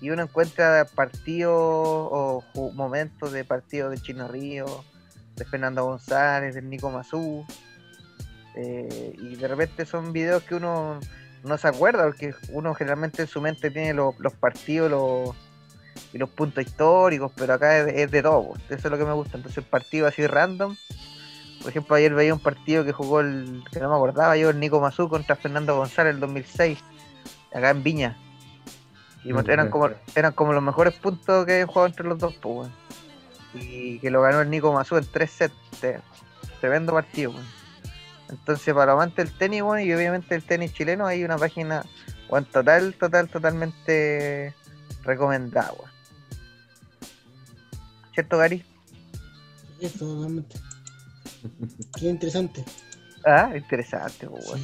[0.00, 2.44] y uno encuentra partidos o
[2.74, 4.84] momentos de partidos de Chino Río,
[5.36, 7.44] de Fernando González, del Nico Mazú,
[8.54, 11.00] eh, y de repente son videos que uno
[11.42, 15.36] no se acuerda, porque uno generalmente en su mente tiene lo- los partidos los,
[16.12, 19.04] y los puntos históricos, pero acá es, es de todo, pues, eso es lo que
[19.04, 20.76] me gusta, entonces partidos así random.
[21.60, 24.58] Por ejemplo, ayer veía un partido que jugó el, que no me acordaba yo, el
[24.58, 26.78] Nico Mazú contra Fernando González el 2006,
[27.54, 28.16] acá en Viña.
[29.24, 32.34] Y Mm, eran como, eran como los mejores puntos que he jugado entre los dos,
[32.40, 32.72] pues, weón.
[33.54, 35.54] Y que lo ganó el Nico Mazú en tres sets.
[35.80, 36.00] te-
[36.60, 37.32] Tremendo partido.
[38.28, 41.84] Entonces, para amantes del tenis, weón, y obviamente el tenis chileno, hay una página,
[42.52, 44.54] total, total, totalmente
[45.02, 45.90] recomendada, weón.
[48.14, 48.64] ¿Cierto, Gary?
[49.80, 50.56] Eso, totalmente.
[51.98, 52.64] Qué interesante.
[53.24, 54.60] Ah, interesante, pues, weón.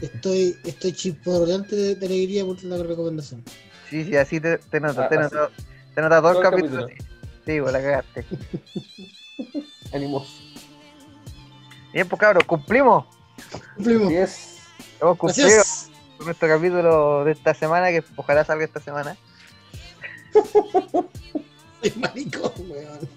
[0.00, 3.42] Estoy, estoy chisporroteante de, de alegría por la recomendación.
[3.90, 5.34] Sí, sí, así te, te noto, Ah, te así.
[5.34, 5.50] noto,
[5.94, 6.82] te noto todo Todo el capítulo.
[6.86, 7.06] capítulo.
[7.06, 7.12] Sí,
[7.46, 8.24] Sí, weón, la cagaste.
[9.92, 10.32] Animoso.
[11.92, 13.06] Bien, pues cabros, cumplimos.
[13.76, 14.06] Cumplimos.
[14.08, 14.56] Así es.
[15.00, 15.48] Hemos cumplido
[16.26, 19.16] nuestro capítulo de esta semana, que ojalá salga esta semana.
[21.80, 23.08] Soy maricón, weón.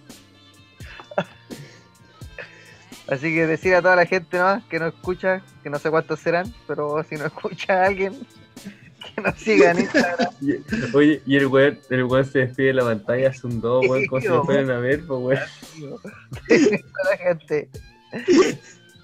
[3.08, 4.62] Así que decir a toda la gente ¿no?
[4.70, 8.14] que no escucha, que no sé cuántos serán, pero si no escucha a alguien,
[9.16, 10.30] que nos siga en Instagram.
[10.94, 14.06] Oye, y el weón, el weón se despide de la pantalla, es un dos, weón,
[14.06, 15.40] como si Sí, lo fueran a ver, pues weón.
[15.42, 17.70] A la gente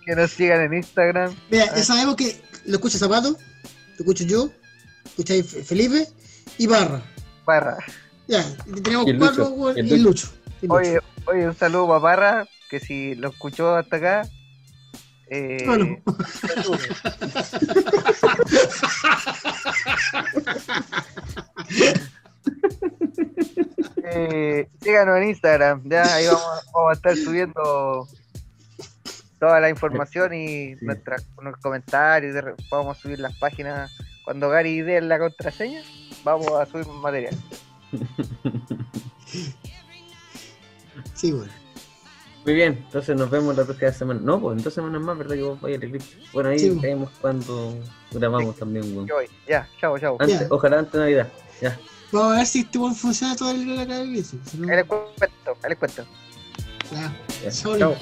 [0.05, 1.35] que nos sigan en Instagram.
[1.49, 3.35] Mira, ya sabemos que lo escucha Zapato,
[3.97, 4.49] lo escucho yo,
[5.25, 6.07] Fe- Felipe
[6.57, 7.01] y Barra.
[7.45, 7.77] Barra.
[8.27, 8.43] Ya,
[8.83, 10.27] tenemos Y el cuatro, Lucho, y el y el Lucho.
[10.61, 10.73] y el Lucho.
[10.73, 14.27] Oye, oye, un saludo para Parra, que si lo escuchó hasta acá.
[15.29, 15.97] Eh, Bueno.
[16.63, 16.79] sube.
[24.07, 26.43] Eh, síganos en Instagram, ya ahí vamos,
[26.73, 28.07] vamos a estar subiendo
[29.39, 30.85] toda la información y Sí.
[30.85, 33.91] nuestra, unos comentarios, de vamos a subir las páginas.
[34.23, 35.81] Cuando Gary dé la contraseña,
[36.23, 37.35] vamos a subir más material.
[41.13, 41.51] Sí, bueno.
[42.45, 44.19] Muy bien, entonces nos vemos la próxima semana.
[44.23, 45.35] No, pues en dos semanas más, ¿verdad?
[45.35, 46.17] Que vos vayas al eclipse.
[46.31, 46.81] Bueno, ahí Sí, pues.
[46.81, 47.79] vemos cuando
[48.11, 49.07] grabamos también, weón.
[49.07, 50.17] Yo voy, ya, chao, chao.
[50.19, 50.47] Antes, Ya.
[50.49, 51.27] ojalá antes de Navidad.
[51.61, 51.79] Ya.
[52.11, 54.37] Vamos a ver si este weón funciona todo el la cabeza.
[54.45, 56.05] Si no, Ahí les cuento, ahí les cuento.
[56.91, 57.13] ya.
[57.43, 57.51] ya.
[57.51, 57.77] Chao.
[57.77, 57.95] Chao.